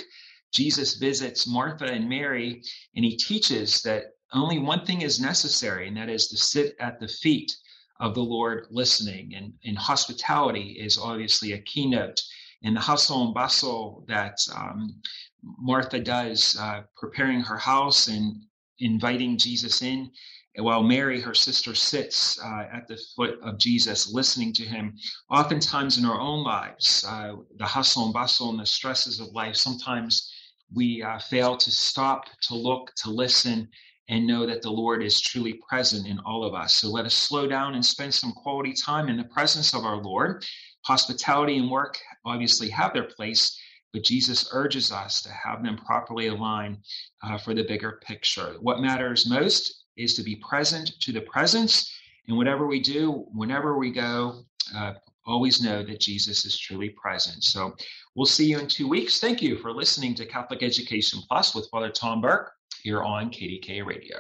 Jesus 0.54 0.96
visits 0.96 1.48
Martha 1.48 1.84
and 1.84 2.08
Mary, 2.08 2.64
and 2.96 3.04
he 3.04 3.18
teaches 3.18 3.82
that 3.82 4.06
only 4.32 4.60
one 4.60 4.86
thing 4.86 5.02
is 5.02 5.20
necessary, 5.20 5.90
and 5.90 5.98
that 5.98 6.10
is 6.10 6.30
to 6.30 6.38
sit 6.38 6.78
at 6.80 7.02
the 7.02 7.10
feet 7.10 7.54
of 8.00 8.16
the 8.16 8.22
Lord 8.22 8.68
listening. 8.70 9.34
And, 9.36 9.54
and 9.66 9.78
hospitality 9.78 10.78
is 10.80 10.98
obviously 10.98 11.52
a 11.52 11.62
keynote. 11.64 12.22
And 12.64 12.76
the 12.76 12.82
hustle 12.82 13.26
and 13.26 13.34
bustle 13.34 14.04
that 14.10 14.38
um, 14.54 15.02
Martha 15.44 16.00
does, 16.00 16.58
uh, 16.60 16.84
preparing 16.96 17.42
her 17.42 17.58
house 17.58 18.08
and 18.08 18.42
inviting 18.80 19.38
Jesus 19.38 19.82
in, 19.82 20.12
while 20.58 20.84
Mary, 20.84 21.22
her 21.22 21.34
sister, 21.34 21.74
sits 21.76 22.40
uh, 22.44 22.68
at 22.74 22.88
the 22.88 22.98
foot 23.16 23.40
of 23.42 23.58
Jesus, 23.58 24.12
listening 24.14 24.52
to 24.54 24.64
him. 24.64 24.96
Oftentimes 25.30 25.98
in 25.98 26.06
our 26.06 26.20
own 26.20 26.44
lives, 26.44 27.06
uh, 27.08 27.36
the 27.58 27.66
hustle 27.66 28.06
and 28.06 28.14
bustle 28.14 28.50
and 28.50 28.60
the 28.60 28.66
stresses 28.66 29.20
of 29.20 29.28
life, 29.30 29.56
sometimes 29.56 30.34
we 30.74 31.02
uh, 31.02 31.20
fail 31.20 31.56
to 31.58 31.72
stop, 31.72 32.26
to 32.42 32.56
look, 32.56 32.94
to 32.96 33.10
listen, 33.10 33.68
and 34.10 34.26
know 34.26 34.46
that 34.46 34.62
the 34.62 34.72
Lord 34.72 35.04
is 35.04 35.22
truly 35.22 35.62
present 35.70 36.08
in 36.08 36.20
all 36.20 36.44
of 36.44 36.56
us. 36.56 36.74
So 36.74 36.90
let 36.90 37.06
us 37.06 37.14
slow 37.14 37.48
down 37.48 37.76
and 37.76 37.86
spend 37.86 38.14
some 38.14 38.32
quality 38.32 38.74
time 38.74 39.08
in 39.08 39.18
the 39.18 39.24
presence 39.26 39.74
of 39.74 39.86
our 39.86 39.98
Lord. 39.98 40.44
Hospitality 40.86 41.58
and 41.58 41.70
work 41.70 41.98
obviously 42.26 42.70
have 42.70 42.94
their 42.94 43.04
place, 43.04 43.58
but 43.94 44.04
Jesus 44.04 44.50
urges 44.52 44.92
us 44.92 45.22
to 45.24 45.30
have 45.32 45.64
them 45.64 45.78
properly 45.78 46.28
aligned 46.28 46.78
uh, 47.24 47.38
for 47.38 47.54
the 47.54 47.64
bigger 47.64 48.00
picture. 48.04 48.56
What 48.62 48.82
matters 48.82 49.30
most 49.30 49.86
is 49.98 50.14
to 50.16 50.24
be 50.24 50.36
present 50.38 50.92
to 51.02 51.12
the 51.12 51.22
presence. 51.22 51.92
And 52.28 52.38
whatever 52.38 52.68
we 52.68 52.80
do, 52.80 53.26
whenever 53.34 53.78
we 53.78 53.92
go, 53.92 54.44
uh, 54.76 54.94
always 55.26 55.62
know 55.62 55.84
that 55.84 56.00
Jesus 56.00 56.46
is 56.46 56.58
truly 56.58 56.90
present. 56.90 57.44
So 57.44 57.76
we'll 58.16 58.26
see 58.26 58.46
you 58.46 58.60
in 58.60 58.68
two 58.68 58.88
weeks. 58.88 59.20
Thank 59.20 59.42
you 59.42 59.58
for 59.58 59.72
listening 59.72 60.16
to 60.16 60.26
Catholic 60.26 60.64
Education 60.64 61.22
Plus 61.28 61.56
with 61.56 61.70
Father 61.70 61.90
Tom 61.90 62.22
Burke 62.22 62.52
here 62.82 63.04
on 63.04 63.30
KDK 63.30 63.86
Radio. 63.86 64.18